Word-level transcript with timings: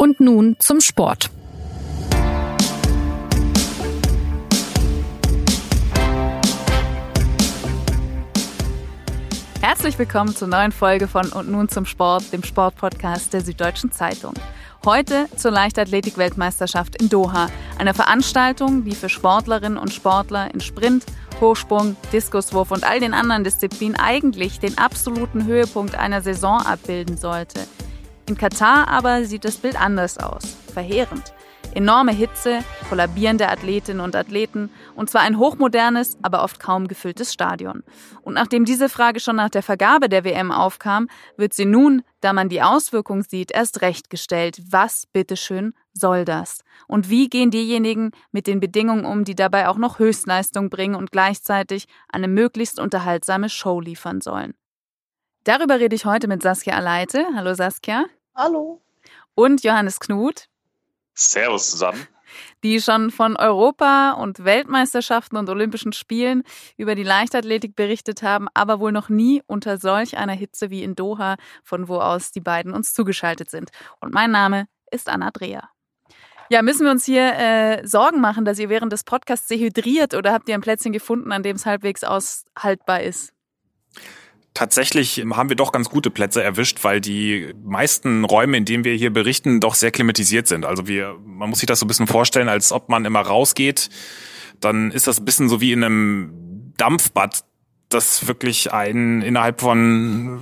Und 0.00 0.20
nun 0.20 0.54
zum 0.60 0.80
Sport. 0.80 1.28
Herzlich 9.60 9.98
willkommen 9.98 10.36
zur 10.36 10.46
neuen 10.46 10.70
Folge 10.70 11.08
von 11.08 11.32
Und 11.32 11.50
nun 11.50 11.68
zum 11.68 11.84
Sport, 11.84 12.32
dem 12.32 12.44
Sportpodcast 12.44 13.32
der 13.32 13.40
Süddeutschen 13.40 13.90
Zeitung. 13.90 14.34
Heute 14.84 15.26
zur 15.34 15.50
Leichtathletik-Weltmeisterschaft 15.50 17.02
in 17.02 17.08
Doha, 17.08 17.48
einer 17.76 17.92
Veranstaltung, 17.92 18.84
die 18.84 18.94
für 18.94 19.08
Sportlerinnen 19.08 19.78
und 19.78 19.92
Sportler 19.92 20.54
in 20.54 20.60
Sprint, 20.60 21.06
Hochsprung, 21.40 21.96
Diskuswurf 22.12 22.70
und 22.70 22.84
all 22.84 23.00
den 23.00 23.14
anderen 23.14 23.42
Disziplinen 23.42 23.96
eigentlich 23.96 24.60
den 24.60 24.78
absoluten 24.78 25.44
Höhepunkt 25.44 25.96
einer 25.96 26.22
Saison 26.22 26.62
abbilden 26.62 27.16
sollte. 27.16 27.66
In 28.28 28.36
Katar 28.36 28.88
aber 28.88 29.24
sieht 29.24 29.46
das 29.46 29.56
Bild 29.56 29.80
anders 29.80 30.18
aus. 30.18 30.54
Verheerend. 30.74 31.32
Enorme 31.74 32.12
Hitze, 32.12 32.60
kollabierende 32.90 33.48
Athletinnen 33.48 34.02
und 34.02 34.14
Athleten 34.14 34.68
und 34.94 35.08
zwar 35.08 35.22
ein 35.22 35.38
hochmodernes, 35.38 36.18
aber 36.20 36.42
oft 36.42 36.60
kaum 36.60 36.88
gefülltes 36.88 37.32
Stadion. 37.32 37.84
Und 38.20 38.34
nachdem 38.34 38.66
diese 38.66 38.90
Frage 38.90 39.20
schon 39.20 39.36
nach 39.36 39.48
der 39.48 39.62
Vergabe 39.62 40.10
der 40.10 40.24
WM 40.24 40.52
aufkam, 40.52 41.08
wird 41.38 41.54
sie 41.54 41.64
nun, 41.64 42.02
da 42.20 42.34
man 42.34 42.50
die 42.50 42.60
Auswirkung 42.60 43.22
sieht, 43.22 43.50
erst 43.50 43.80
recht 43.80 44.10
gestellt. 44.10 44.60
Was 44.70 45.06
bitteschön 45.06 45.72
soll 45.94 46.26
das? 46.26 46.64
Und 46.86 47.08
wie 47.08 47.30
gehen 47.30 47.50
diejenigen 47.50 48.10
mit 48.30 48.46
den 48.46 48.60
Bedingungen 48.60 49.06
um, 49.06 49.24
die 49.24 49.36
dabei 49.36 49.68
auch 49.68 49.78
noch 49.78 49.98
Höchstleistung 49.98 50.68
bringen 50.68 50.96
und 50.96 51.12
gleichzeitig 51.12 51.86
eine 52.12 52.28
möglichst 52.28 52.78
unterhaltsame 52.78 53.48
Show 53.48 53.80
liefern 53.80 54.20
sollen? 54.20 54.52
Darüber 55.44 55.80
rede 55.80 55.96
ich 55.96 56.04
heute 56.04 56.28
mit 56.28 56.42
Saskia 56.42 56.74
Aleite. 56.74 57.24
Hallo 57.34 57.54
Saskia. 57.54 58.04
Hallo. 58.38 58.80
Und 59.34 59.64
Johannes 59.64 59.98
Knut. 59.98 60.48
Servus 61.12 61.72
zusammen. 61.72 62.06
Die 62.62 62.80
schon 62.80 63.10
von 63.10 63.34
Europa- 63.34 64.12
und 64.12 64.44
Weltmeisterschaften 64.44 65.36
und 65.36 65.48
Olympischen 65.48 65.92
Spielen 65.92 66.44
über 66.76 66.94
die 66.94 67.02
Leichtathletik 67.02 67.74
berichtet 67.74 68.22
haben, 68.22 68.46
aber 68.54 68.78
wohl 68.78 68.92
noch 68.92 69.08
nie 69.08 69.42
unter 69.48 69.78
solch 69.78 70.18
einer 70.18 70.34
Hitze 70.34 70.70
wie 70.70 70.84
in 70.84 70.94
Doha, 70.94 71.34
von 71.64 71.88
wo 71.88 71.96
aus 71.96 72.30
die 72.30 72.40
beiden 72.40 72.74
uns 72.74 72.94
zugeschaltet 72.94 73.50
sind. 73.50 73.70
Und 73.98 74.14
mein 74.14 74.30
Name 74.30 74.68
ist 74.92 75.08
Anna 75.08 75.32
Dreher. 75.32 75.68
Ja, 76.48 76.62
müssen 76.62 76.84
wir 76.84 76.92
uns 76.92 77.04
hier 77.04 77.34
äh, 77.34 77.84
Sorgen 77.84 78.20
machen, 78.20 78.44
dass 78.44 78.60
ihr 78.60 78.68
während 78.68 78.92
des 78.92 79.02
Podcasts 79.02 79.48
dehydriert 79.48 80.14
oder 80.14 80.32
habt 80.32 80.48
ihr 80.48 80.54
ein 80.54 80.60
Plätzchen 80.60 80.92
gefunden, 80.92 81.32
an 81.32 81.42
dem 81.42 81.56
es 81.56 81.66
halbwegs 81.66 82.04
aushaltbar 82.04 83.02
ist? 83.02 83.32
Tatsächlich 84.58 85.24
haben 85.34 85.50
wir 85.50 85.54
doch 85.54 85.70
ganz 85.70 85.88
gute 85.88 86.10
Plätze 86.10 86.42
erwischt, 86.42 86.82
weil 86.82 87.00
die 87.00 87.54
meisten 87.62 88.24
Räume, 88.24 88.56
in 88.56 88.64
denen 88.64 88.82
wir 88.82 88.92
hier 88.92 89.12
berichten, 89.12 89.60
doch 89.60 89.76
sehr 89.76 89.92
klimatisiert 89.92 90.48
sind. 90.48 90.64
Also 90.64 90.88
wir, 90.88 91.16
man 91.24 91.48
muss 91.48 91.60
sich 91.60 91.68
das 91.68 91.78
so 91.78 91.84
ein 91.84 91.86
bisschen 91.86 92.08
vorstellen, 92.08 92.48
als 92.48 92.72
ob 92.72 92.88
man 92.88 93.04
immer 93.04 93.20
rausgeht. 93.20 93.88
Dann 94.58 94.90
ist 94.90 95.06
das 95.06 95.20
ein 95.20 95.24
bisschen 95.24 95.48
so 95.48 95.60
wie 95.60 95.70
in 95.70 95.84
einem 95.84 96.72
Dampfbad, 96.76 97.44
das 97.88 98.26
wirklich 98.26 98.72
einen 98.72 99.22
innerhalb 99.22 99.60
von 99.60 100.40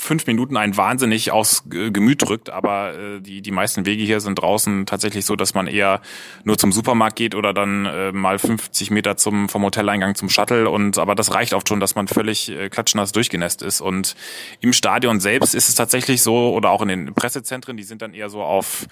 fünf 0.00 0.28
Minuten 0.28 0.56
einen 0.56 0.76
wahnsinnig 0.76 1.32
aus 1.32 1.64
Gemüt 1.68 2.22
drückt, 2.22 2.50
aber 2.50 2.94
äh, 2.96 3.20
die, 3.20 3.42
die 3.42 3.50
meisten 3.50 3.84
Wege 3.84 4.04
hier 4.04 4.20
sind 4.20 4.36
draußen 4.36 4.86
tatsächlich 4.86 5.26
so, 5.26 5.34
dass 5.34 5.54
man 5.54 5.66
eher 5.66 6.00
nur 6.44 6.56
zum 6.56 6.70
Supermarkt 6.70 7.16
geht 7.16 7.34
oder 7.34 7.52
dann 7.52 7.84
äh, 7.84 8.12
mal 8.12 8.38
50 8.38 8.92
Meter 8.92 9.16
zum, 9.16 9.48
vom 9.48 9.64
Hoteleingang 9.64 10.14
zum 10.14 10.30
Shuttle 10.30 10.70
und 10.70 10.98
aber 10.98 11.16
das 11.16 11.34
reicht 11.34 11.52
oft 11.52 11.68
schon, 11.68 11.80
dass 11.80 11.96
man 11.96 12.06
völlig 12.06 12.48
äh, 12.48 12.68
klatschnass 12.68 13.10
durchgenässt 13.10 13.60
ist. 13.60 13.80
Und 13.80 14.14
im 14.60 14.72
Stadion 14.72 15.18
selbst 15.18 15.56
ist 15.56 15.68
es 15.68 15.74
tatsächlich 15.74 16.22
so 16.22 16.54
oder 16.54 16.70
auch 16.70 16.82
in 16.82 16.88
den 16.88 17.14
Pressezentren, 17.14 17.76
die 17.76 17.82
sind 17.82 18.00
dann 18.00 18.14
eher 18.14 18.30
so 18.30 18.42
auf 18.42 18.86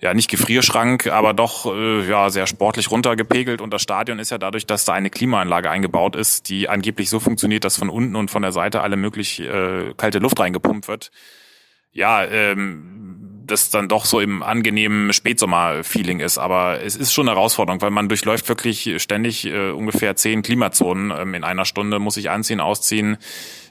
ja 0.00 0.14
nicht 0.14 0.30
Gefrierschrank, 0.30 1.06
aber 1.06 1.32
doch 1.32 1.66
äh, 1.66 2.08
ja 2.08 2.30
sehr 2.30 2.46
sportlich 2.46 2.90
runtergepegelt 2.90 3.60
und 3.60 3.70
das 3.72 3.82
Stadion 3.82 4.18
ist 4.18 4.30
ja 4.30 4.38
dadurch, 4.38 4.66
dass 4.66 4.84
da 4.84 4.92
eine 4.92 5.10
Klimaanlage 5.10 5.70
eingebaut 5.70 6.16
ist, 6.16 6.48
die 6.48 6.68
angeblich 6.68 7.08
so 7.08 7.20
funktioniert, 7.20 7.64
dass 7.64 7.78
von 7.78 7.88
unten 7.88 8.16
und 8.16 8.30
von 8.30 8.42
der 8.42 8.52
Seite 8.52 8.82
alle 8.82 8.96
möglich 8.96 9.40
äh, 9.40 9.94
kalte 9.96 10.18
Luft 10.18 10.38
reingepumpt 10.38 10.88
wird. 10.88 11.10
Ja, 11.92 12.24
ähm, 12.24 13.42
das 13.46 13.70
dann 13.70 13.88
doch 13.88 14.04
so 14.04 14.20
im 14.20 14.42
angenehmen 14.42 15.12
Spätsommer-Feeling 15.12 16.20
ist. 16.20 16.36
Aber 16.36 16.82
es 16.82 16.96
ist 16.96 17.12
schon 17.12 17.28
eine 17.28 17.36
Herausforderung, 17.36 17.80
weil 17.80 17.90
man 17.90 18.08
durchläuft 18.08 18.48
wirklich 18.48 19.00
ständig 19.00 19.46
äh, 19.46 19.70
ungefähr 19.70 20.16
zehn 20.16 20.42
Klimazonen 20.42 21.12
ähm, 21.16 21.34
in 21.34 21.44
einer 21.44 21.64
Stunde, 21.64 21.98
muss 21.98 22.16
ich 22.16 22.28
anziehen, 22.28 22.60
ausziehen 22.60 23.16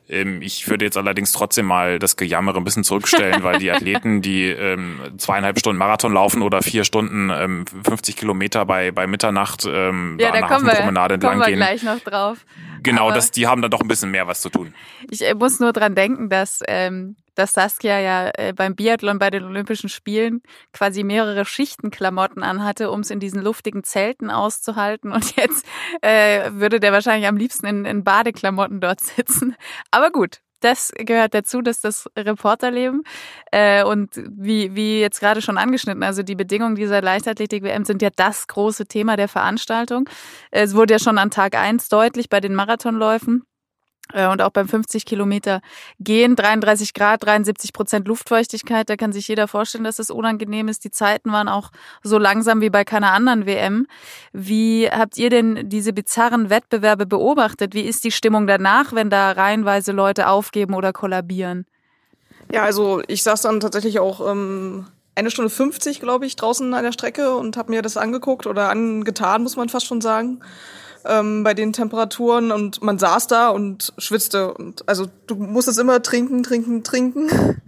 ich 0.07 0.69
würde 0.69 0.85
jetzt 0.85 0.97
allerdings 0.97 1.31
trotzdem 1.31 1.66
mal 1.66 1.97
das 1.97 2.16
Gejammere 2.16 2.57
ein 2.57 2.63
bisschen 2.63 2.83
zurückstellen, 2.83 3.43
weil 3.43 3.57
die 3.57 3.71
Athleten, 3.75 4.21
die 4.21 4.45
ähm, 4.45 4.99
zweieinhalb 5.17 5.57
Stunden 5.57 5.79
Marathon 5.79 6.13
laufen 6.13 6.41
oder 6.41 6.61
vier 6.61 6.83
Stunden 6.83 7.31
ähm, 7.31 7.66
50 7.83 8.16
Kilometer 8.16 8.66
bei, 8.66 8.91
bei 8.91 9.07
Mitternacht 9.07 9.66
ähm, 9.66 10.17
ja, 10.19 10.31
da, 10.31 10.41
da 10.41 10.47
kommen 10.47 10.66
wir, 10.66 10.73
entlang 10.79 11.19
kommen 11.19 11.39
wir 11.45 11.55
gleich 11.55 11.83
noch 11.83 11.99
drauf. 11.99 12.45
Genau, 12.83 13.11
das, 13.11 13.31
die 13.31 13.47
haben 13.47 13.63
da 13.63 13.67
doch 13.67 13.81
ein 13.81 13.88
bisschen 13.88 14.11
mehr 14.11 14.27
was 14.27 14.41
zu 14.41 14.49
tun. 14.49 14.75
Ich 15.09 15.25
äh, 15.25 15.33
muss 15.33 15.59
nur 15.59 15.73
dran 15.73 15.95
denken, 15.95 16.29
dass 16.29 16.61
ähm, 16.67 17.16
dass 17.35 17.53
Saskia 17.53 17.99
ja 17.99 18.31
äh, 18.35 18.53
beim 18.53 18.75
Biathlon 18.75 19.19
bei 19.19 19.29
den 19.29 19.43
Olympischen 19.43 19.89
Spielen 19.89 20.41
quasi 20.73 21.03
mehrere 21.03 21.45
Schichten 21.45 21.91
Klamotten 21.91 22.41
anhatte, 22.43 22.89
um 22.89 23.01
es 23.01 23.11
in 23.11 23.19
diesen 23.19 23.41
luftigen 23.41 23.83
Zelten 23.83 24.31
auszuhalten. 24.31 25.11
Und 25.11 25.35
jetzt 25.35 25.66
äh, 26.01 26.51
würde 26.53 26.79
der 26.79 26.91
wahrscheinlich 26.93 27.27
am 27.27 27.37
liebsten 27.37 27.67
in, 27.67 27.85
in 27.85 28.03
Badeklamotten 28.03 28.79
dort 28.79 29.01
sitzen. 29.01 29.55
Aber 29.95 30.11
gut, 30.11 30.41
das 30.59 30.91
gehört 30.97 31.33
dazu, 31.33 31.61
dass 31.61 31.79
das 31.79 32.09
Reporterleben 32.17 33.03
äh, 33.53 33.81
und 33.81 34.09
wie, 34.29 34.75
wie 34.75 35.00
jetzt 35.00 35.22
gerade 35.22 35.41
schon 35.41 35.57
angeschnitten, 35.57 36.03
also 36.03 36.22
die 36.22 36.35
Bedingungen 36.35 36.75
dieser 36.75 37.01
Leichtathletik-WM 37.01 37.85
sind 37.85 38.01
ja 38.01 38.09
das 38.13 38.47
große 38.47 38.88
Thema 38.88 39.16
der 39.16 39.29
Veranstaltung. 39.29 40.09
Es 40.51 40.75
wurde 40.75 40.95
ja 40.95 41.00
schon 41.00 41.17
an 41.17 41.31
Tag 41.31 41.55
eins 41.55 41.88
deutlich 41.88 42.28
bei 42.28 42.41
den 42.41 42.55
Marathonläufen. 42.55 43.44
Äh, 44.13 44.27
und 44.27 44.41
auch 44.41 44.51
beim 44.51 44.67
50 44.67 45.05
Kilometer 45.05 45.61
gehen, 45.99 46.35
33 46.35 46.93
Grad, 46.93 47.23
73 47.23 47.73
Prozent 47.73 48.07
Luftfeuchtigkeit, 48.07 48.89
da 48.89 48.95
kann 48.95 49.11
sich 49.11 49.27
jeder 49.27 49.47
vorstellen, 49.47 49.83
dass 49.83 49.99
es 49.99 50.09
unangenehm 50.09 50.67
ist. 50.67 50.83
Die 50.83 50.91
Zeiten 50.91 51.31
waren 51.31 51.47
auch 51.47 51.71
so 52.03 52.17
langsam 52.17 52.61
wie 52.61 52.69
bei 52.69 52.83
keiner 52.83 53.11
anderen 53.13 53.45
WM. 53.45 53.88
Wie 54.31 54.89
habt 54.89 55.17
ihr 55.17 55.29
denn 55.29 55.69
diese 55.69 55.93
bizarren 55.93 56.49
Wettbewerbe 56.49 57.05
beobachtet? 57.05 57.73
Wie 57.73 57.81
ist 57.81 58.03
die 58.03 58.11
Stimmung 58.11 58.47
danach, 58.47 58.93
wenn 58.93 59.09
da 59.09 59.31
reihenweise 59.31 59.91
Leute 59.91 60.29
aufgeben 60.29 60.73
oder 60.73 60.93
kollabieren? 60.93 61.66
Ja, 62.51 62.63
also 62.63 63.01
ich 63.07 63.23
saß 63.23 63.41
dann 63.41 63.59
tatsächlich 63.59 63.99
auch 63.99 64.29
ähm, 64.29 64.85
eine 65.16 65.31
Stunde 65.31 65.49
50, 65.49 65.99
glaube 65.99 66.27
ich, 66.27 66.35
draußen 66.35 66.72
an 66.75 66.83
der 66.83 66.91
Strecke 66.91 67.35
und 67.35 67.57
habe 67.57 67.72
mir 67.72 67.81
das 67.81 67.97
angeguckt 67.97 68.45
oder 68.45 68.69
angetan, 68.69 69.41
muss 69.41 69.55
man 69.55 69.69
fast 69.69 69.87
schon 69.87 70.01
sagen 70.01 70.41
ähm, 71.05 71.43
bei 71.43 71.53
den 71.53 71.73
Temperaturen 71.73 72.51
und 72.51 72.81
man 72.81 72.99
saß 72.99 73.27
da 73.27 73.49
und 73.49 73.93
schwitzte. 73.97 74.53
Und 74.53 74.88
also 74.88 75.05
du 75.27 75.35
musstest 75.35 75.79
immer 75.79 76.01
trinken, 76.01 76.43
trinken, 76.43 76.83
trinken. 76.83 77.61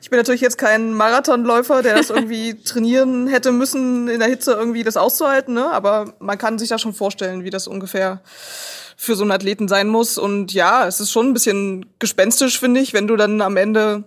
Ich 0.00 0.10
bin 0.10 0.18
natürlich 0.18 0.40
jetzt 0.40 0.58
kein 0.58 0.94
Marathonläufer, 0.94 1.82
der 1.82 1.96
das 1.96 2.10
irgendwie 2.10 2.54
trainieren 2.64 3.28
hätte 3.28 3.52
müssen, 3.52 4.08
in 4.08 4.20
der 4.20 4.28
Hitze 4.28 4.52
irgendwie 4.52 4.82
das 4.82 4.96
auszuhalten, 4.96 5.54
ne? 5.54 5.70
aber 5.70 6.14
man 6.18 6.38
kann 6.38 6.58
sich 6.58 6.68
da 6.68 6.78
schon 6.78 6.94
vorstellen, 6.94 7.44
wie 7.44 7.50
das 7.50 7.66
ungefähr 7.68 8.20
für 8.96 9.16
so 9.16 9.22
einen 9.22 9.32
Athleten 9.32 9.68
sein 9.68 9.88
muss. 9.88 10.18
Und 10.18 10.52
ja, 10.52 10.86
es 10.86 11.00
ist 11.00 11.10
schon 11.10 11.28
ein 11.28 11.34
bisschen 11.34 11.86
gespenstisch, 11.98 12.60
finde 12.60 12.80
ich, 12.80 12.92
wenn 12.92 13.06
du 13.06 13.16
dann 13.16 13.40
am 13.40 13.56
Ende 13.56 14.04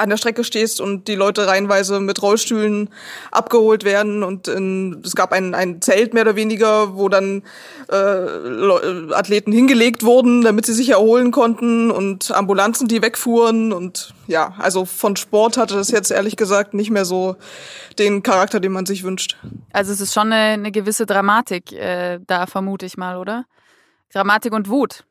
an 0.00 0.10
der 0.10 0.16
Strecke 0.16 0.44
stehst 0.44 0.80
und 0.80 1.08
die 1.08 1.14
Leute 1.14 1.46
reihenweise 1.46 2.00
mit 2.00 2.22
Rollstühlen 2.22 2.88
abgeholt 3.30 3.84
werden 3.84 4.22
und 4.22 4.48
in, 4.48 5.02
es 5.04 5.14
gab 5.14 5.32
ein, 5.32 5.54
ein 5.54 5.80
Zelt 5.82 6.14
mehr 6.14 6.22
oder 6.22 6.36
weniger, 6.36 6.96
wo 6.96 7.08
dann 7.08 7.42
äh, 7.88 9.14
Athleten 9.14 9.52
hingelegt 9.52 10.02
wurden, 10.02 10.42
damit 10.42 10.66
sie 10.66 10.72
sich 10.72 10.90
erholen 10.90 11.30
konnten 11.30 11.90
und 11.90 12.30
Ambulanzen, 12.30 12.88
die 12.88 13.02
wegfuhren 13.02 13.72
und 13.72 14.14
ja, 14.26 14.54
also 14.58 14.84
von 14.84 15.16
Sport 15.16 15.56
hatte 15.56 15.74
das 15.74 15.90
jetzt 15.90 16.10
ehrlich 16.10 16.36
gesagt 16.36 16.74
nicht 16.74 16.90
mehr 16.90 17.04
so 17.04 17.36
den 17.98 18.22
Charakter, 18.22 18.60
den 18.60 18.72
man 18.72 18.86
sich 18.86 19.02
wünscht. 19.02 19.36
Also 19.72 19.92
es 19.92 20.00
ist 20.00 20.14
schon 20.14 20.32
eine, 20.32 20.54
eine 20.54 20.72
gewisse 20.72 21.06
Dramatik 21.06 21.72
äh, 21.72 22.18
da, 22.26 22.46
vermute 22.46 22.86
ich 22.86 22.96
mal, 22.96 23.16
oder? 23.16 23.44
Dramatik 24.12 24.52
und 24.52 24.68
Wut. 24.68 25.04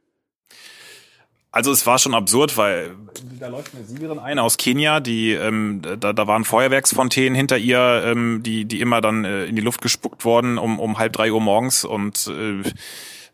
Also 1.52 1.72
es 1.72 1.88
war 1.88 1.98
schon 1.98 2.14
absurd, 2.14 2.58
weil 2.58 2.96
da 3.40 3.48
läuft 3.48 3.74
eine 3.74 3.84
Siegerin 3.84 4.20
ein 4.20 4.38
aus 4.38 4.58
Kenia, 4.58 5.00
die 5.00 5.32
ähm, 5.32 5.82
da, 6.00 6.14
da 6.14 6.28
waren 6.28 6.46
Feuerwerksfontänen 6.46 7.34
hinter 7.34 7.58
ihr, 7.58 8.04
ähm, 8.06 8.44
die 8.44 8.66
die 8.66 8.80
immer 8.82 9.02
dann 9.02 9.26
äh, 9.26 9.46
in 9.46 9.56
die 9.56 9.62
Luft 9.62 9.82
gespuckt 9.82 10.26
wurden 10.26 10.60
um 10.60 10.80
um 10.80 11.00
halb 11.00 11.14
drei 11.14 11.32
Uhr 11.32 11.42
morgens 11.42 11.86
und 11.86 12.28
äh, 12.28 12.62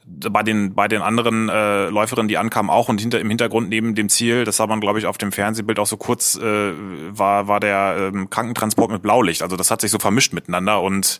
bei 0.06 0.44
den 0.44 0.75
bei 0.75 0.88
den 0.88 1.01
anderen 1.01 1.50
äh, 1.50 1.89
Läuferinnen, 1.89 2.29
die 2.29 2.38
ankamen, 2.38 2.69
auch 2.69 2.88
und 2.88 3.01
hinter 3.01 3.19
im 3.19 3.27
Hintergrund 3.27 3.67
neben 3.67 3.95
dem 3.95 4.07
Ziel, 4.07 4.45
das 4.45 4.57
sah 4.57 4.68
man 4.68 4.79
glaube 4.79 5.00
ich 5.00 5.07
auf 5.07 5.18
dem 5.18 5.33
Fernsehbild 5.33 5.77
auch 5.77 5.88
so 5.88 5.97
kurz, 5.97 6.35
äh, 6.35 6.71
war 7.09 7.50
war 7.50 7.59
der 7.59 8.11
ähm, 8.13 8.29
Krankentransport 8.29 8.91
mit 8.91 9.01
Blaulicht. 9.01 9.41
Also 9.41 9.57
das 9.57 9.71
hat 9.71 9.81
sich 9.81 9.91
so 9.91 10.00
vermischt 10.00 10.31
miteinander 10.31 10.81
und 10.81 11.19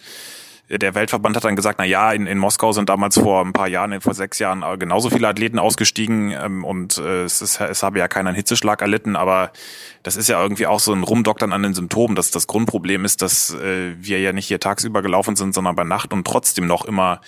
der 0.70 0.96
Weltverband 0.96 1.36
hat 1.36 1.44
dann 1.44 1.56
gesagt, 1.56 1.78
na 1.80 1.86
ja, 1.86 2.12
in, 2.12 2.26
in 2.26 2.38
Moskau 2.38 2.72
sind 2.72 2.90
damals 2.90 3.20
vor 3.20 3.44
ein 3.44 3.54
paar 3.54 3.68
Jahren, 3.68 4.02
vor 4.02 4.14
sechs 4.14 4.40
Jahren 4.40 4.64
äh, 4.64 4.78
genauso 4.78 5.10
viele 5.10 5.28
Athleten 5.28 5.60
ausgestiegen 5.60 6.32
ähm, 6.32 6.64
und 6.64 6.98
äh, 6.98 7.24
es, 7.24 7.42
ist, 7.42 7.60
es 7.62 7.84
habe 7.84 8.00
ja 8.00 8.08
keiner 8.08 8.30
einen 8.30 8.36
Hitzeschlag 8.36 8.82
erlitten, 8.82 9.16
aber 9.16 9.52
das 10.02 10.16
ist 10.16 10.28
ja 10.28 10.42
irgendwie 10.42 10.66
auch 10.66 10.80
so 10.80 10.94
ein 10.94 11.04
Rumdoktern 11.04 11.54
an 11.54 11.62
den 11.62 11.74
Symptomen, 11.74 12.16
dass 12.16 12.32
das 12.32 12.48
Grundproblem 12.48 13.06
ist, 13.06 13.22
dass 13.22 13.54
äh, 13.54 13.94
wir 14.00 14.20
ja 14.20 14.34
nicht 14.34 14.48
hier 14.48 14.60
tagsüber 14.60 15.02
gelaufen 15.02 15.36
sind, 15.36 15.54
sondern 15.54 15.76
bei 15.76 15.84
Nacht 15.84 16.14
und 16.14 16.26
trotzdem 16.26 16.66
noch 16.66 16.86
immer 16.86 17.22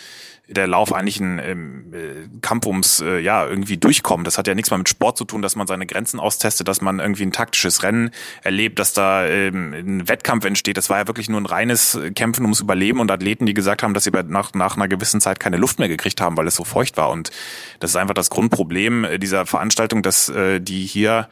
der 0.47 0.67
Lauf 0.67 0.93
eigentlich 0.93 1.19
ein 1.19 1.39
ähm, 1.43 1.93
äh, 1.93 2.39
Kampf 2.41 2.65
ums 2.65 3.01
äh, 3.01 3.19
ja 3.19 3.45
irgendwie 3.45 3.77
durchkommen. 3.77 4.23
Das 4.23 4.37
hat 4.37 4.47
ja 4.47 4.55
nichts 4.55 4.69
mehr 4.71 4.77
mit 4.77 4.87
Sport 4.87 5.17
zu 5.17 5.25
tun, 5.25 5.41
dass 5.41 5.55
man 5.55 5.67
seine 5.67 5.85
Grenzen 5.85 6.19
austestet, 6.19 6.67
dass 6.67 6.81
man 6.81 6.99
irgendwie 6.99 7.23
ein 7.23 7.31
taktisches 7.31 7.83
Rennen 7.83 8.11
erlebt, 8.43 8.79
dass 8.79 8.93
da 8.93 9.25
ähm, 9.25 9.73
ein 9.73 10.07
Wettkampf 10.07 10.45
entsteht. 10.45 10.77
Das 10.77 10.89
war 10.89 10.99
ja 10.99 11.07
wirklich 11.07 11.29
nur 11.29 11.41
ein 11.41 11.45
reines 11.45 11.99
Kämpfen 12.15 12.43
ums 12.43 12.61
Überleben 12.61 12.99
und 12.99 13.11
Athleten, 13.11 13.45
die 13.45 13.53
gesagt 13.53 13.83
haben, 13.83 13.93
dass 13.93 14.05
sie 14.05 14.11
nach, 14.11 14.53
nach 14.53 14.77
einer 14.77 14.87
gewissen 14.87 15.19
Zeit 15.19 15.39
keine 15.39 15.57
Luft 15.57 15.79
mehr 15.79 15.89
gekriegt 15.89 16.21
haben, 16.21 16.37
weil 16.37 16.47
es 16.47 16.55
so 16.55 16.63
feucht 16.63 16.97
war. 16.97 17.09
Und 17.09 17.31
das 17.79 17.91
ist 17.91 17.95
einfach 17.97 18.13
das 18.13 18.29
Grundproblem 18.29 19.05
dieser 19.19 19.45
Veranstaltung, 19.45 20.01
dass 20.01 20.29
äh, 20.29 20.61
die 20.61 20.85
hier 20.85 21.27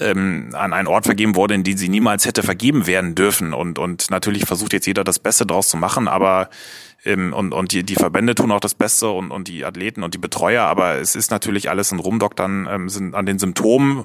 ähm, 0.00 0.50
an 0.52 0.72
einen 0.72 0.88
Ort 0.88 1.04
vergeben 1.04 1.36
wurde, 1.36 1.54
in 1.54 1.64
den 1.64 1.76
sie 1.76 1.88
niemals 1.88 2.26
hätte 2.26 2.42
vergeben 2.42 2.86
werden 2.86 3.14
dürfen. 3.14 3.52
Und, 3.52 3.78
und 3.78 4.10
natürlich 4.10 4.46
versucht 4.46 4.72
jetzt 4.72 4.86
jeder 4.86 5.04
das 5.04 5.18
Beste 5.18 5.46
draus 5.46 5.68
zu 5.68 5.76
machen, 5.76 6.08
aber 6.08 6.50
ähm, 7.04 7.32
und, 7.32 7.52
und 7.52 7.72
die, 7.72 7.84
die 7.84 7.94
Verbände 7.94 8.34
tun 8.34 8.52
auch 8.52 8.60
das 8.60 8.74
Beste 8.74 9.10
und, 9.10 9.30
und 9.30 9.48
die 9.48 9.64
Athleten 9.64 10.02
und 10.02 10.14
die 10.14 10.18
Betreuer, 10.18 10.64
aber 10.64 10.96
es 10.96 11.14
ist 11.14 11.30
natürlich 11.30 11.70
alles 11.70 11.92
ein 11.92 11.98
Rumdoktern 11.98 12.68
ähm, 12.70 12.88
sind 12.88 13.14
an 13.14 13.26
den 13.26 13.38
Symptomen, 13.38 14.04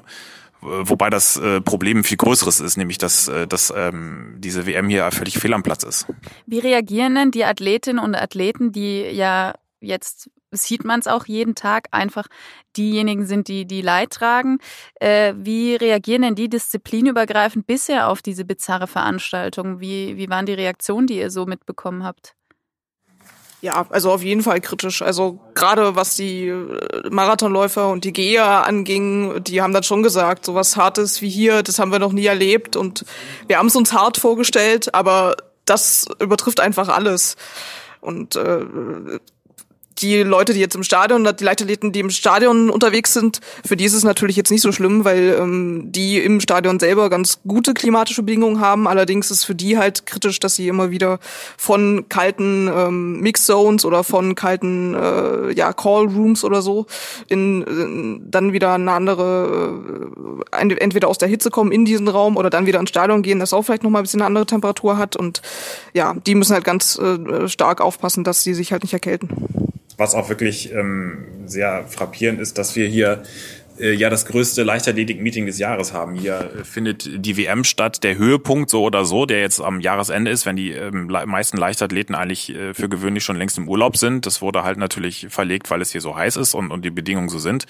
wobei 0.60 1.10
das 1.10 1.36
äh, 1.36 1.60
Problem 1.60 2.02
viel 2.02 2.16
größeres 2.16 2.60
ist, 2.60 2.76
nämlich 2.76 2.98
dass, 2.98 3.28
äh, 3.28 3.46
dass 3.46 3.72
ähm, 3.76 4.36
diese 4.38 4.66
WM 4.66 4.88
hier 4.88 5.10
völlig 5.10 5.38
fehl 5.38 5.54
am 5.54 5.62
Platz 5.62 5.82
ist. 5.82 6.06
Wie 6.46 6.58
reagieren 6.58 7.14
denn 7.14 7.30
die 7.30 7.44
Athletinnen 7.44 8.02
und 8.02 8.14
Athleten, 8.14 8.72
die 8.72 9.02
ja 9.02 9.54
jetzt 9.80 10.30
sieht 10.50 10.84
man 10.84 11.00
es 11.00 11.06
auch 11.06 11.26
jeden 11.26 11.54
Tag, 11.54 11.88
einfach 11.90 12.26
diejenigen 12.76 13.26
sind, 13.26 13.48
die 13.48 13.66
die 13.66 13.82
Leid 13.82 14.10
tragen. 14.10 14.58
Äh, 15.00 15.34
wie 15.36 15.76
reagieren 15.76 16.22
denn 16.22 16.34
die 16.34 16.48
disziplinübergreifend 16.48 17.66
bisher 17.66 18.08
auf 18.08 18.22
diese 18.22 18.44
bizarre 18.44 18.86
Veranstaltung? 18.86 19.80
Wie, 19.80 20.16
wie 20.16 20.28
waren 20.28 20.46
die 20.46 20.54
Reaktionen, 20.54 21.06
die 21.06 21.18
ihr 21.18 21.30
so 21.30 21.46
mitbekommen 21.46 22.04
habt? 22.04 22.34
Ja, 23.62 23.86
also 23.88 24.12
auf 24.12 24.22
jeden 24.22 24.42
Fall 24.42 24.60
kritisch. 24.60 25.02
Also 25.02 25.40
gerade 25.54 25.96
was 25.96 26.14
die 26.14 26.48
äh, 26.48 27.10
Marathonläufer 27.10 27.88
und 27.88 28.04
die 28.04 28.12
Geher 28.12 28.66
anging, 28.66 29.42
die 29.42 29.62
haben 29.62 29.72
dann 29.72 29.82
schon 29.82 30.02
gesagt, 30.02 30.44
so 30.44 30.54
was 30.54 30.76
Hartes 30.76 31.22
wie 31.22 31.30
hier, 31.30 31.62
das 31.62 31.78
haben 31.78 31.90
wir 31.90 31.98
noch 31.98 32.12
nie 32.12 32.26
erlebt 32.26 32.76
und 32.76 33.04
wir 33.46 33.58
haben 33.58 33.66
es 33.66 33.76
uns 33.76 33.92
hart 33.92 34.18
vorgestellt, 34.18 34.94
aber 34.94 35.36
das 35.64 36.06
übertrifft 36.20 36.60
einfach 36.60 36.88
alles. 36.88 37.36
Und 38.00 38.36
äh, 38.36 38.60
die 39.98 40.22
Leute, 40.22 40.52
die 40.52 40.60
jetzt 40.60 40.74
im 40.74 40.82
Stadion, 40.82 41.24
die 41.24 41.44
Leichtathleten, 41.44 41.92
die 41.92 42.00
im 42.00 42.10
Stadion 42.10 42.70
unterwegs 42.70 43.14
sind, 43.14 43.40
für 43.64 43.76
die 43.76 43.84
ist 43.84 43.94
es 43.94 44.04
natürlich 44.04 44.36
jetzt 44.36 44.50
nicht 44.50 44.60
so 44.60 44.72
schlimm, 44.72 45.04
weil 45.04 45.36
ähm, 45.40 45.92
die 45.92 46.18
im 46.18 46.40
Stadion 46.40 46.78
selber 46.78 47.08
ganz 47.08 47.40
gute 47.46 47.74
klimatische 47.74 48.22
Bedingungen 48.22 48.60
haben. 48.60 48.86
Allerdings 48.86 49.30
ist 49.30 49.44
für 49.44 49.54
die 49.54 49.78
halt 49.78 50.06
kritisch, 50.06 50.38
dass 50.40 50.56
sie 50.56 50.68
immer 50.68 50.90
wieder 50.90 51.18
von 51.56 52.08
kalten 52.08 52.68
ähm, 52.68 53.20
Mix-Zones 53.20 53.84
oder 53.84 54.04
von 54.04 54.34
kalten 54.34 54.94
äh, 54.94 55.52
ja, 55.52 55.72
Call-Rooms 55.72 56.44
oder 56.44 56.62
so 56.62 56.86
in, 57.28 57.62
in 57.62 58.30
dann 58.30 58.52
wieder 58.52 58.74
eine 58.74 58.92
andere, 58.92 60.08
äh, 60.52 60.74
entweder 60.74 61.08
aus 61.08 61.18
der 61.18 61.28
Hitze 61.28 61.50
kommen 61.50 61.72
in 61.72 61.84
diesen 61.84 62.08
Raum 62.08 62.36
oder 62.36 62.50
dann 62.50 62.66
wieder 62.66 62.80
ins 62.80 62.90
Stadion 62.90 63.22
gehen, 63.22 63.38
das 63.38 63.52
auch 63.52 63.62
vielleicht 63.62 63.82
nochmal 63.82 64.02
ein 64.02 64.04
bisschen 64.04 64.20
eine 64.20 64.26
andere 64.26 64.46
Temperatur 64.46 64.98
hat. 64.98 65.16
Und 65.16 65.42
ja, 65.94 66.14
die 66.14 66.34
müssen 66.34 66.54
halt 66.54 66.64
ganz 66.64 66.98
äh, 66.98 67.48
stark 67.48 67.80
aufpassen, 67.80 68.24
dass 68.24 68.42
sie 68.42 68.54
sich 68.54 68.72
halt 68.72 68.82
nicht 68.82 68.92
erkälten 68.92 69.28
was 69.96 70.14
auch 70.14 70.28
wirklich 70.28 70.72
ähm, 70.72 71.24
sehr 71.46 71.84
frappierend 71.88 72.40
ist, 72.40 72.58
dass 72.58 72.76
wir 72.76 72.86
hier 72.86 73.22
äh, 73.78 73.92
ja 73.92 74.10
das 74.10 74.26
größte 74.26 74.62
Leichtathletik-Meeting 74.62 75.46
des 75.46 75.58
Jahres 75.58 75.92
haben. 75.92 76.14
Hier 76.14 76.50
äh, 76.60 76.64
findet 76.64 77.08
die 77.24 77.36
WM 77.36 77.64
statt, 77.64 78.04
der 78.04 78.16
Höhepunkt 78.16 78.70
so 78.70 78.82
oder 78.82 79.04
so, 79.04 79.26
der 79.26 79.40
jetzt 79.40 79.60
am 79.60 79.80
Jahresende 79.80 80.30
ist, 80.30 80.46
wenn 80.46 80.56
die 80.56 80.72
ähm, 80.72 81.06
meisten 81.06 81.56
Leichtathleten 81.56 82.14
eigentlich 82.14 82.54
äh, 82.54 82.74
für 82.74 82.88
gewöhnlich 82.88 83.24
schon 83.24 83.36
längst 83.36 83.58
im 83.58 83.68
Urlaub 83.68 83.96
sind. 83.96 84.26
Das 84.26 84.42
wurde 84.42 84.62
halt 84.62 84.78
natürlich 84.78 85.26
verlegt, 85.30 85.70
weil 85.70 85.80
es 85.80 85.92
hier 85.92 86.00
so 86.00 86.16
heiß 86.16 86.36
ist 86.36 86.54
und, 86.54 86.70
und 86.70 86.84
die 86.84 86.90
Bedingungen 86.90 87.28
so 87.28 87.38
sind. 87.38 87.66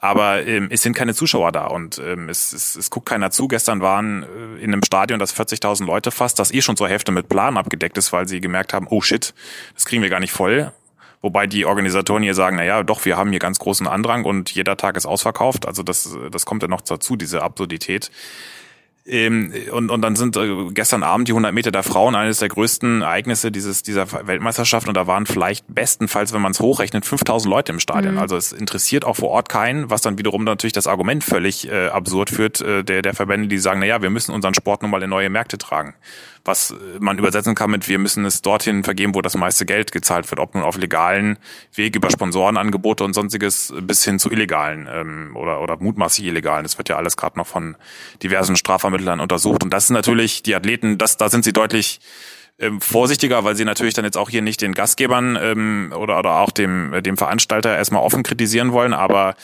Aber 0.00 0.46
ähm, 0.46 0.68
es 0.70 0.82
sind 0.82 0.94
keine 0.94 1.12
Zuschauer 1.12 1.50
da 1.50 1.66
und 1.66 2.00
ähm, 2.04 2.28
es, 2.28 2.52
es, 2.52 2.76
es 2.76 2.88
guckt 2.90 3.08
keiner 3.08 3.32
zu. 3.32 3.48
Gestern 3.48 3.80
waren 3.80 4.22
äh, 4.22 4.62
in 4.62 4.72
einem 4.72 4.84
Stadion, 4.84 5.18
das 5.18 5.34
40.000 5.34 5.84
Leute 5.86 6.12
fasst, 6.12 6.38
das 6.38 6.52
eh 6.52 6.62
schon 6.62 6.76
zur 6.76 6.88
Hälfte 6.88 7.10
mit 7.10 7.28
Plan 7.28 7.56
abgedeckt 7.56 7.98
ist, 7.98 8.12
weil 8.12 8.28
sie 8.28 8.40
gemerkt 8.40 8.72
haben, 8.74 8.86
oh 8.90 9.00
shit, 9.00 9.34
das 9.74 9.86
kriegen 9.86 10.02
wir 10.02 10.10
gar 10.10 10.20
nicht 10.20 10.32
voll. 10.32 10.72
Wobei 11.20 11.46
die 11.46 11.66
Organisatoren 11.66 12.22
hier 12.22 12.34
sagen, 12.34 12.56
na 12.56 12.64
ja, 12.64 12.82
doch, 12.82 13.04
wir 13.04 13.16
haben 13.16 13.30
hier 13.30 13.40
ganz 13.40 13.58
großen 13.58 13.86
Andrang 13.86 14.24
und 14.24 14.50
jeder 14.50 14.76
Tag 14.76 14.96
ist 14.96 15.06
ausverkauft. 15.06 15.66
Also 15.66 15.82
das, 15.82 16.16
das 16.30 16.46
kommt 16.46 16.62
ja 16.62 16.68
noch 16.68 16.80
dazu, 16.80 17.16
diese 17.16 17.42
Absurdität. 17.42 18.10
Ähm, 19.08 19.54
und, 19.72 19.90
und 19.90 20.02
dann 20.02 20.16
sind 20.16 20.36
äh, 20.36 20.66
gestern 20.70 21.02
Abend 21.02 21.28
die 21.28 21.32
100 21.32 21.54
Meter 21.54 21.70
der 21.70 21.82
Frauen 21.82 22.14
eines 22.14 22.40
der 22.40 22.50
größten 22.50 23.00
Ereignisse 23.00 23.50
dieses, 23.50 23.82
dieser 23.82 24.26
Weltmeisterschaft 24.26 24.86
und 24.86 24.94
da 24.94 25.06
waren 25.06 25.24
vielleicht 25.24 25.64
bestenfalls, 25.66 26.34
wenn 26.34 26.42
man 26.42 26.52
es 26.52 26.60
hochrechnet, 26.60 27.06
5000 27.06 27.50
Leute 27.50 27.72
im 27.72 27.80
Stadion. 27.80 28.14
Mhm. 28.14 28.20
Also 28.20 28.36
es 28.36 28.52
interessiert 28.52 29.06
auch 29.06 29.16
vor 29.16 29.30
Ort 29.30 29.48
keinen, 29.48 29.88
was 29.88 30.02
dann 30.02 30.18
wiederum 30.18 30.44
natürlich 30.44 30.74
das 30.74 30.86
Argument 30.86 31.24
völlig 31.24 31.70
äh, 31.70 31.88
absurd 31.88 32.28
führt, 32.28 32.60
äh, 32.60 32.84
der, 32.84 33.00
der 33.00 33.14
Verbände, 33.14 33.48
die 33.48 33.58
sagen, 33.58 33.80
na 33.80 33.86
ja, 33.86 34.02
wir 34.02 34.10
müssen 34.10 34.34
unseren 34.34 34.52
Sport 34.52 34.82
nun 34.82 34.90
mal 34.90 35.02
in 35.02 35.08
neue 35.08 35.30
Märkte 35.30 35.56
tragen 35.56 35.94
was 36.48 36.74
man 36.98 37.16
übersetzen 37.18 37.54
kann 37.54 37.70
mit, 37.70 37.88
wir 37.88 37.98
müssen 37.98 38.24
es 38.24 38.42
dorthin 38.42 38.82
vergeben, 38.82 39.14
wo 39.14 39.22
das 39.22 39.36
meiste 39.36 39.64
Geld 39.64 39.92
gezahlt 39.92 40.28
wird, 40.30 40.40
ob 40.40 40.54
nun 40.54 40.64
auf 40.64 40.76
legalen 40.76 41.38
Weg 41.74 41.94
über 41.94 42.10
Sponsorenangebote 42.10 43.04
und 43.04 43.14
sonstiges 43.14 43.72
bis 43.82 44.02
hin 44.04 44.18
zu 44.18 44.30
illegalen 44.32 44.88
ähm, 44.92 45.36
oder, 45.36 45.60
oder 45.60 45.76
mutmaßlich 45.76 46.26
illegalen. 46.26 46.64
Das 46.64 46.78
wird 46.78 46.88
ja 46.88 46.96
alles 46.96 47.16
gerade 47.16 47.38
noch 47.38 47.46
von 47.46 47.76
diversen 48.22 48.56
Strafvermittlern 48.56 49.20
untersucht. 49.20 49.62
Und 49.62 49.72
das 49.72 49.86
sind 49.86 49.94
natürlich 49.94 50.42
die 50.42 50.56
Athleten, 50.56 50.98
das, 50.98 51.16
da 51.16 51.28
sind 51.28 51.44
sie 51.44 51.52
deutlich 51.52 52.00
ähm, 52.58 52.80
vorsichtiger, 52.80 53.44
weil 53.44 53.54
sie 53.54 53.64
natürlich 53.64 53.94
dann 53.94 54.04
jetzt 54.04 54.16
auch 54.16 54.30
hier 54.30 54.42
nicht 54.42 54.60
den 54.60 54.74
Gastgebern 54.74 55.38
ähm, 55.40 55.92
oder, 55.96 56.18
oder 56.18 56.40
auch 56.40 56.50
dem, 56.50 56.92
dem 57.04 57.16
Veranstalter 57.16 57.76
erstmal 57.76 58.02
offen 58.02 58.24
kritisieren 58.24 58.72
wollen, 58.72 58.94
aber 58.94 59.36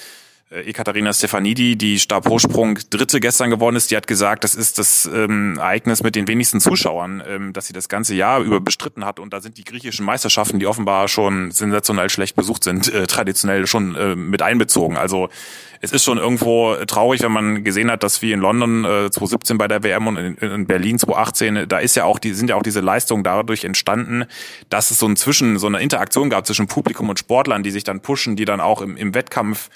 Ekaterina 0.54 1.12
Stefanidi, 1.12 1.76
die 1.76 1.98
Stabhochsprung 1.98 2.78
Dritte 2.90 3.18
gestern 3.18 3.50
geworden 3.50 3.74
ist, 3.74 3.90
die 3.90 3.96
hat 3.96 4.06
gesagt, 4.06 4.44
das 4.44 4.54
ist 4.54 4.78
das 4.78 5.08
ähm, 5.12 5.58
Ereignis 5.58 6.02
mit 6.02 6.14
den 6.14 6.28
wenigsten 6.28 6.60
Zuschauern, 6.60 7.22
ähm, 7.26 7.52
dass 7.52 7.66
sie 7.66 7.72
das 7.72 7.88
ganze 7.88 8.14
Jahr 8.14 8.40
über 8.40 8.60
bestritten 8.60 9.04
hat. 9.04 9.18
Und 9.18 9.32
da 9.32 9.40
sind 9.40 9.58
die 9.58 9.64
griechischen 9.64 10.06
Meisterschaften, 10.06 10.60
die 10.60 10.66
offenbar 10.66 11.08
schon 11.08 11.50
sensationell 11.50 12.08
schlecht 12.08 12.36
besucht 12.36 12.62
sind, 12.62 12.92
äh, 12.92 13.06
traditionell 13.06 13.66
schon 13.66 13.96
äh, 13.96 14.14
mit 14.14 14.42
einbezogen. 14.42 14.96
Also 14.96 15.28
es 15.80 15.92
ist 15.92 16.04
schon 16.04 16.18
irgendwo 16.18 16.76
traurig, 16.86 17.22
wenn 17.22 17.32
man 17.32 17.64
gesehen 17.64 17.90
hat, 17.90 18.02
dass 18.02 18.22
wie 18.22 18.32
in 18.32 18.40
London 18.40 18.84
äh, 18.84 19.10
2017 19.10 19.58
bei 19.58 19.68
der 19.68 19.82
WM 19.82 20.06
und 20.06 20.16
in, 20.16 20.36
in 20.36 20.66
Berlin 20.66 20.98
2018, 20.98 21.68
da 21.68 21.78
ist 21.78 21.96
ja 21.96 22.04
auch 22.04 22.18
die 22.18 22.32
sind 22.32 22.48
ja 22.48 22.56
auch 22.56 22.62
diese 22.62 22.80
Leistungen 22.80 23.24
dadurch 23.24 23.64
entstanden, 23.64 24.24
dass 24.70 24.90
es 24.90 24.98
so 24.98 25.06
ein 25.06 25.16
Zwischen 25.16 25.58
so 25.58 25.66
eine 25.66 25.80
Interaktion 25.80 26.30
gab 26.30 26.46
zwischen 26.46 26.68
Publikum 26.68 27.08
und 27.08 27.18
Sportlern, 27.18 27.62
die 27.62 27.70
sich 27.70 27.84
dann 27.84 28.00
pushen, 28.00 28.36
die 28.36 28.44
dann 28.44 28.60
auch 28.60 28.80
im, 28.80 28.96
im 28.96 29.14
Wettkampf 29.14 29.68